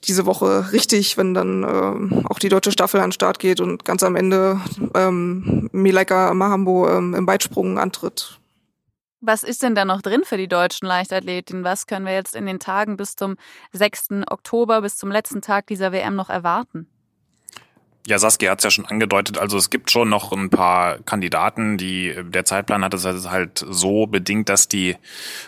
diese 0.06 0.26
Woche 0.26 0.72
richtig, 0.72 1.16
wenn 1.16 1.35
dann 1.35 1.62
äh, 1.64 2.24
auch 2.28 2.38
die 2.38 2.48
deutsche 2.48 2.72
Staffel 2.72 3.00
an 3.00 3.09
den 3.09 3.12
Start 3.12 3.38
geht 3.38 3.61
und 3.61 3.85
ganz 3.85 4.02
am 4.02 4.16
Ende 4.16 4.61
ähm, 4.94 5.68
Milaika 5.72 6.32
Mahambo 6.35 6.88
ähm, 6.88 7.14
im 7.14 7.26
Weitsprung 7.26 7.78
antritt. 7.78 8.38
Was 9.20 9.42
ist 9.42 9.62
denn 9.62 9.74
da 9.74 9.85
noch 9.85 10.02
drin 10.02 10.22
für 10.24 10.37
die 10.37 10.48
deutschen 10.48 10.87
Leichtathletinnen? 10.87 11.64
Was 11.64 11.87
können 11.87 12.07
wir 12.07 12.14
jetzt 12.14 12.37
in 12.37 12.46
den 12.46 12.59
Tagen 12.59 12.96
bis 12.96 13.16
zum 13.16 13.37
6. 13.72 14.09
Oktober, 14.29 14.83
bis 14.83 14.96
zum 14.96 15.11
letzten 15.11 15.40
Tag 15.40 15.66
dieser 15.66 15.92
WM 15.92 16.14
noch 16.14 16.29
erwarten? 16.29 16.87
Ja, 18.07 18.18
Saskia 18.18 18.52
hat 18.52 18.61
es 18.61 18.64
ja 18.64 18.70
schon 18.70 18.87
angedeutet. 18.87 19.37
Also 19.37 19.57
es 19.57 19.68
gibt 19.68 19.90
schon 19.90 20.09
noch 20.09 20.31
ein 20.31 20.48
paar 20.48 20.98
Kandidaten, 20.98 21.76
die 21.76 22.14
der 22.22 22.44
Zeitplan 22.44 22.85
hat 22.85 22.94
es 22.94 23.05
halt 23.29 23.64
so 23.68 24.07
bedingt, 24.07 24.48
dass 24.48 24.68
die 24.68 24.96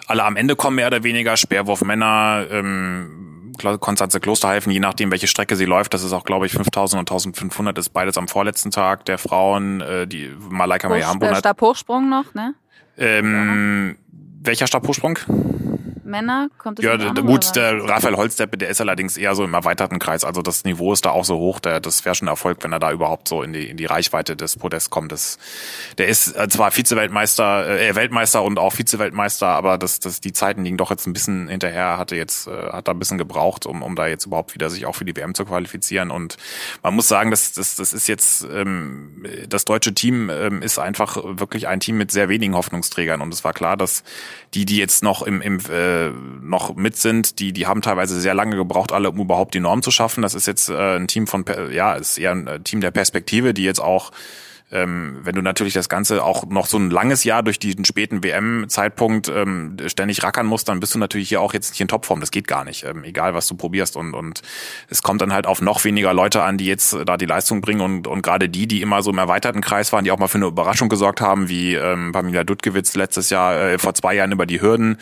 alle 0.08 0.24
am 0.24 0.34
Ende 0.34 0.56
kommen, 0.56 0.76
mehr 0.76 0.88
oder 0.88 1.04
weniger. 1.04 1.36
Speerwurf 1.36 1.82
Männer, 1.82 2.46
ähm, 2.50 3.52
Konstanze 3.80 4.20
Klosterhalfen, 4.20 4.72
je 4.72 4.80
nachdem, 4.80 5.10
welche 5.10 5.26
Strecke 5.26 5.56
sie 5.56 5.64
läuft. 5.64 5.94
Das 5.94 6.02
ist 6.02 6.12
auch, 6.12 6.24
glaube 6.24 6.46
ich, 6.46 6.52
5000 6.52 6.98
und 6.98 7.10
1500 7.10 7.78
ist 7.78 7.90
beides 7.90 8.16
am 8.18 8.28
vorletzten 8.28 8.70
Tag 8.70 9.04
der 9.04 9.18
Frauen. 9.18 9.80
Äh, 9.80 10.06
die 10.06 10.32
Malaika 10.38 10.88
Mayambo. 10.88 11.26
Äh, 11.26 11.36
Stabhochsprung 11.36 12.08
noch, 12.08 12.34
ne? 12.34 12.54
Ähm, 12.98 13.96
welcher 14.42 14.66
Stabhochsprung? 14.66 15.18
Männer? 16.08 16.48
Kommt 16.58 16.78
es 16.78 16.84
Ja, 16.84 16.96
gut, 17.12 17.54
der 17.54 17.84
Raphael 17.84 18.16
Holzdeppe, 18.16 18.58
der 18.58 18.70
ist 18.70 18.80
allerdings 18.80 19.16
eher 19.16 19.34
so 19.34 19.44
im 19.44 19.54
erweiterten 19.54 19.98
Kreis. 19.98 20.24
Also 20.24 20.42
das 20.42 20.64
Niveau 20.64 20.92
ist 20.92 21.04
da 21.04 21.10
auch 21.10 21.24
so 21.24 21.38
hoch, 21.38 21.60
der, 21.60 21.80
das 21.80 22.04
wäre 22.04 22.14
schon 22.14 22.26
Erfolg, 22.26 22.58
wenn 22.62 22.72
er 22.72 22.78
da 22.78 22.90
überhaupt 22.90 23.28
so 23.28 23.42
in 23.42 23.52
die, 23.52 23.68
in 23.68 23.76
die 23.76 23.84
Reichweite 23.84 24.34
des 24.34 24.56
Podests 24.56 24.90
kommt. 24.90 25.12
Das, 25.12 25.38
der 25.98 26.08
ist 26.08 26.34
äh, 26.36 26.48
zwar 26.48 26.70
Vize-Weltmeister, 26.70 27.80
äh, 27.80 27.94
Weltmeister 27.94 28.42
und 28.42 28.58
auch 28.58 28.72
Vize-Weltmeister, 28.72 29.46
aber 29.46 29.78
das, 29.78 30.00
das, 30.00 30.20
die 30.20 30.32
Zeiten 30.32 30.64
liegen 30.64 30.76
doch 30.76 30.90
jetzt 30.90 31.06
ein 31.06 31.12
bisschen 31.12 31.48
hinterher, 31.48 31.98
hatte 31.98 32.16
jetzt, 32.16 32.48
äh, 32.48 32.72
hat 32.72 32.88
da 32.88 32.92
ein 32.92 32.98
bisschen 32.98 33.18
gebraucht, 33.18 33.66
um, 33.66 33.82
um 33.82 33.94
da 33.94 34.06
jetzt 34.06 34.26
überhaupt 34.26 34.54
wieder 34.54 34.70
sich 34.70 34.86
auch 34.86 34.94
für 34.94 35.04
die 35.04 35.14
WM 35.14 35.34
zu 35.34 35.44
qualifizieren. 35.44 36.10
Und 36.10 36.36
man 36.82 36.94
muss 36.94 37.08
sagen, 37.08 37.30
das, 37.30 37.52
das, 37.52 37.76
das 37.76 37.92
ist 37.92 38.08
jetzt, 38.08 38.46
ähm, 38.50 39.26
das 39.48 39.64
deutsche 39.64 39.94
Team 39.94 40.30
ähm, 40.30 40.62
ist 40.62 40.78
einfach 40.78 41.18
wirklich 41.22 41.68
ein 41.68 41.80
Team 41.80 41.98
mit 41.98 42.10
sehr 42.10 42.28
wenigen 42.28 42.54
Hoffnungsträgern. 42.54 43.20
Und 43.20 43.34
es 43.34 43.44
war 43.44 43.52
klar, 43.52 43.76
dass 43.76 44.02
die, 44.54 44.64
die 44.64 44.78
jetzt 44.78 45.02
noch 45.02 45.22
im, 45.22 45.42
im 45.42 45.58
äh, 45.70 45.97
noch 46.40 46.76
mit 46.76 46.96
sind, 46.96 47.38
die, 47.38 47.52
die 47.52 47.66
haben 47.66 47.82
teilweise 47.82 48.20
sehr 48.20 48.34
lange 48.34 48.56
gebraucht, 48.56 48.92
alle, 48.92 49.10
um 49.10 49.18
überhaupt 49.18 49.54
die 49.54 49.60
Norm 49.60 49.82
zu 49.82 49.90
schaffen. 49.90 50.22
Das 50.22 50.34
ist 50.34 50.46
jetzt 50.46 50.68
äh, 50.68 50.96
ein 50.96 51.08
Team 51.08 51.26
von, 51.26 51.44
ja, 51.72 51.94
ist 51.94 52.18
eher 52.18 52.32
ein 52.32 52.46
äh, 52.46 52.60
Team 52.60 52.80
der 52.80 52.90
Perspektive, 52.90 53.54
die 53.54 53.64
jetzt 53.64 53.80
auch 53.80 54.10
ähm, 54.70 55.20
wenn 55.22 55.34
du 55.34 55.40
natürlich 55.40 55.72
das 55.72 55.88
Ganze 55.88 56.22
auch 56.22 56.44
noch 56.46 56.66
so 56.66 56.76
ein 56.78 56.90
langes 56.90 57.24
Jahr 57.24 57.42
durch 57.42 57.58
diesen 57.58 57.84
späten 57.86 58.22
WM-Zeitpunkt 58.22 59.28
ähm, 59.28 59.76
ständig 59.86 60.22
rackern 60.22 60.46
musst, 60.46 60.68
dann 60.68 60.78
bist 60.80 60.94
du 60.94 60.98
natürlich 60.98 61.30
hier 61.30 61.40
auch 61.40 61.54
jetzt 61.54 61.70
nicht 61.70 61.80
in 61.80 61.88
Topform. 61.88 62.20
Das 62.20 62.30
geht 62.30 62.46
gar 62.46 62.64
nicht, 62.64 62.84
ähm, 62.84 63.02
egal 63.04 63.32
was 63.32 63.46
du 63.46 63.54
probierst. 63.54 63.96
Und, 63.96 64.12
und 64.12 64.42
es 64.90 65.02
kommt 65.02 65.22
dann 65.22 65.32
halt 65.32 65.46
auf 65.46 65.62
noch 65.62 65.84
weniger 65.84 66.12
Leute 66.12 66.42
an, 66.42 66.58
die 66.58 66.66
jetzt 66.66 66.94
da 67.06 67.16
die 67.16 67.24
Leistung 67.26 67.62
bringen. 67.62 67.80
Und, 67.80 68.06
und 68.06 68.22
gerade 68.22 68.50
die, 68.50 68.66
die 68.66 68.82
immer 68.82 69.02
so 69.02 69.10
im 69.10 69.18
erweiterten 69.18 69.62
Kreis 69.62 69.92
waren, 69.92 70.04
die 70.04 70.10
auch 70.10 70.18
mal 70.18 70.28
für 70.28 70.38
eine 70.38 70.46
Überraschung 70.46 70.90
gesorgt 70.90 71.22
haben, 71.22 71.48
wie 71.48 71.74
ähm, 71.74 72.12
Pamela 72.12 72.44
Dudkewitz 72.44 72.94
letztes 72.94 73.30
Jahr, 73.30 73.58
äh, 73.58 73.78
vor 73.78 73.94
zwei 73.94 74.14
Jahren 74.14 74.32
über 74.32 74.44
die 74.44 74.60
Hürden, 74.60 74.98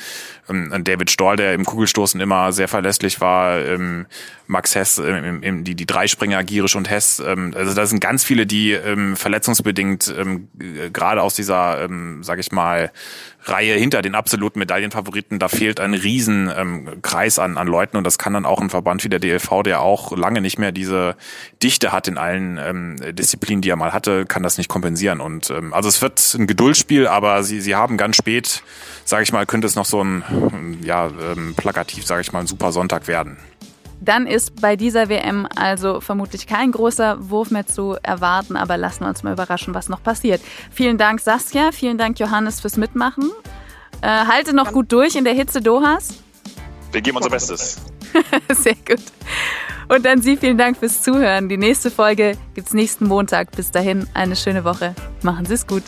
ähm, 0.48 0.72
David 0.84 1.10
Stoll, 1.10 1.36
der 1.36 1.54
im 1.54 1.64
Kugelstoßen 1.64 2.20
immer 2.20 2.52
sehr 2.52 2.68
verlässlich 2.68 3.20
war, 3.20 3.58
ähm, 3.58 4.06
Max 4.46 4.74
Hess, 4.74 4.98
ähm, 4.98 5.64
die, 5.64 5.74
die 5.74 5.86
Dreispringer, 5.86 6.42
Gierisch 6.44 6.76
und 6.76 6.88
Hess. 6.88 7.22
Ähm, 7.24 7.52
also 7.56 7.74
da 7.74 7.86
sind 7.86 8.00
ganz 8.00 8.24
viele, 8.24 8.46
die 8.46 8.72
ähm, 8.72 9.16
verletzungsbedingt 9.16 10.14
ähm, 10.16 10.48
gerade 10.92 11.22
aus 11.22 11.34
dieser, 11.34 11.82
ähm, 11.82 12.22
sag 12.22 12.38
ich 12.38 12.52
mal, 12.52 12.90
Reihe 13.48 13.74
hinter 13.74 14.02
den 14.02 14.16
absoluten 14.16 14.58
Medaillenfavoriten, 14.58 15.38
da 15.38 15.48
fehlt 15.48 15.78
ein 15.78 15.94
riesen 15.94 16.50
ähm, 16.56 17.00
Kreis 17.02 17.38
an, 17.38 17.58
an 17.58 17.68
Leuten 17.68 17.96
und 17.96 18.04
das 18.04 18.18
kann 18.18 18.32
dann 18.32 18.44
auch 18.44 18.60
ein 18.60 18.70
Verband 18.70 19.04
wie 19.04 19.08
der 19.08 19.20
DLV, 19.20 19.62
der 19.64 19.80
auch 19.80 20.16
lange 20.16 20.40
nicht 20.40 20.58
mehr 20.58 20.72
diese 20.72 21.16
Dichte 21.62 21.92
hat 21.92 22.08
in 22.08 22.18
allen 22.18 22.58
ähm, 22.58 22.96
Disziplinen, 23.14 23.62
die 23.62 23.70
er 23.70 23.76
mal 23.76 23.92
hatte, 23.92 24.26
kann 24.26 24.42
das 24.42 24.58
nicht 24.58 24.68
kompensieren. 24.68 25.20
Und 25.20 25.50
ähm, 25.50 25.72
also 25.72 25.88
es 25.88 26.02
wird 26.02 26.34
ein 26.34 26.48
Geduldsspiel, 26.48 27.06
aber 27.06 27.44
sie, 27.44 27.60
sie 27.60 27.76
haben 27.76 27.96
ganz 27.96 28.16
spät, 28.16 28.62
sage 29.04 29.22
ich 29.22 29.32
mal, 29.32 29.46
könnte 29.46 29.68
es 29.68 29.76
noch 29.76 29.86
so 29.86 30.02
ein, 30.02 30.78
ja, 30.82 31.06
ähm, 31.06 31.54
plakativ, 31.56 32.04
sage 32.04 32.22
ich 32.22 32.32
mal, 32.32 32.40
ein 32.40 32.46
super 32.48 32.72
Sonntag 32.72 33.06
werden. 33.06 33.36
Dann 34.00 34.26
ist 34.26 34.60
bei 34.60 34.76
dieser 34.76 35.08
WM 35.08 35.48
also 35.56 36.00
vermutlich 36.00 36.46
kein 36.46 36.72
großer 36.72 37.30
Wurf 37.30 37.50
mehr 37.50 37.66
zu 37.66 37.96
erwarten, 38.02 38.56
aber 38.56 38.76
lassen 38.76 39.00
wir 39.00 39.08
uns 39.08 39.22
mal 39.22 39.32
überraschen, 39.32 39.74
was 39.74 39.88
noch 39.88 40.02
passiert. 40.02 40.40
Vielen 40.70 40.98
Dank, 40.98 41.20
Saskia. 41.20 41.72
Vielen 41.72 41.98
Dank, 41.98 42.18
Johannes, 42.18 42.60
fürs 42.60 42.76
Mitmachen. 42.76 43.30
Äh, 44.02 44.08
halte 44.08 44.54
noch 44.54 44.72
gut 44.72 44.92
durch 44.92 45.16
in 45.16 45.24
der 45.24 45.34
Hitze 45.34 45.60
Dohas. 45.60 46.14
Wir 46.92 47.00
geben 47.00 47.16
unser 47.16 47.30
Bestes. 47.30 47.80
Sehr 48.52 48.74
gut. 48.74 49.02
Und 49.88 50.04
dann 50.04 50.20
Sie 50.20 50.36
vielen 50.36 50.58
Dank 50.58 50.76
fürs 50.76 51.02
Zuhören. 51.02 51.48
Die 51.48 51.56
nächste 51.56 51.90
Folge 51.90 52.36
gibt 52.54 52.68
es 52.68 52.74
nächsten 52.74 53.06
Montag. 53.06 53.52
Bis 53.52 53.70
dahin 53.70 54.06
eine 54.14 54.36
schöne 54.36 54.64
Woche. 54.64 54.94
Machen 55.22 55.46
Sie 55.46 55.54
es 55.54 55.66
gut. 55.66 55.82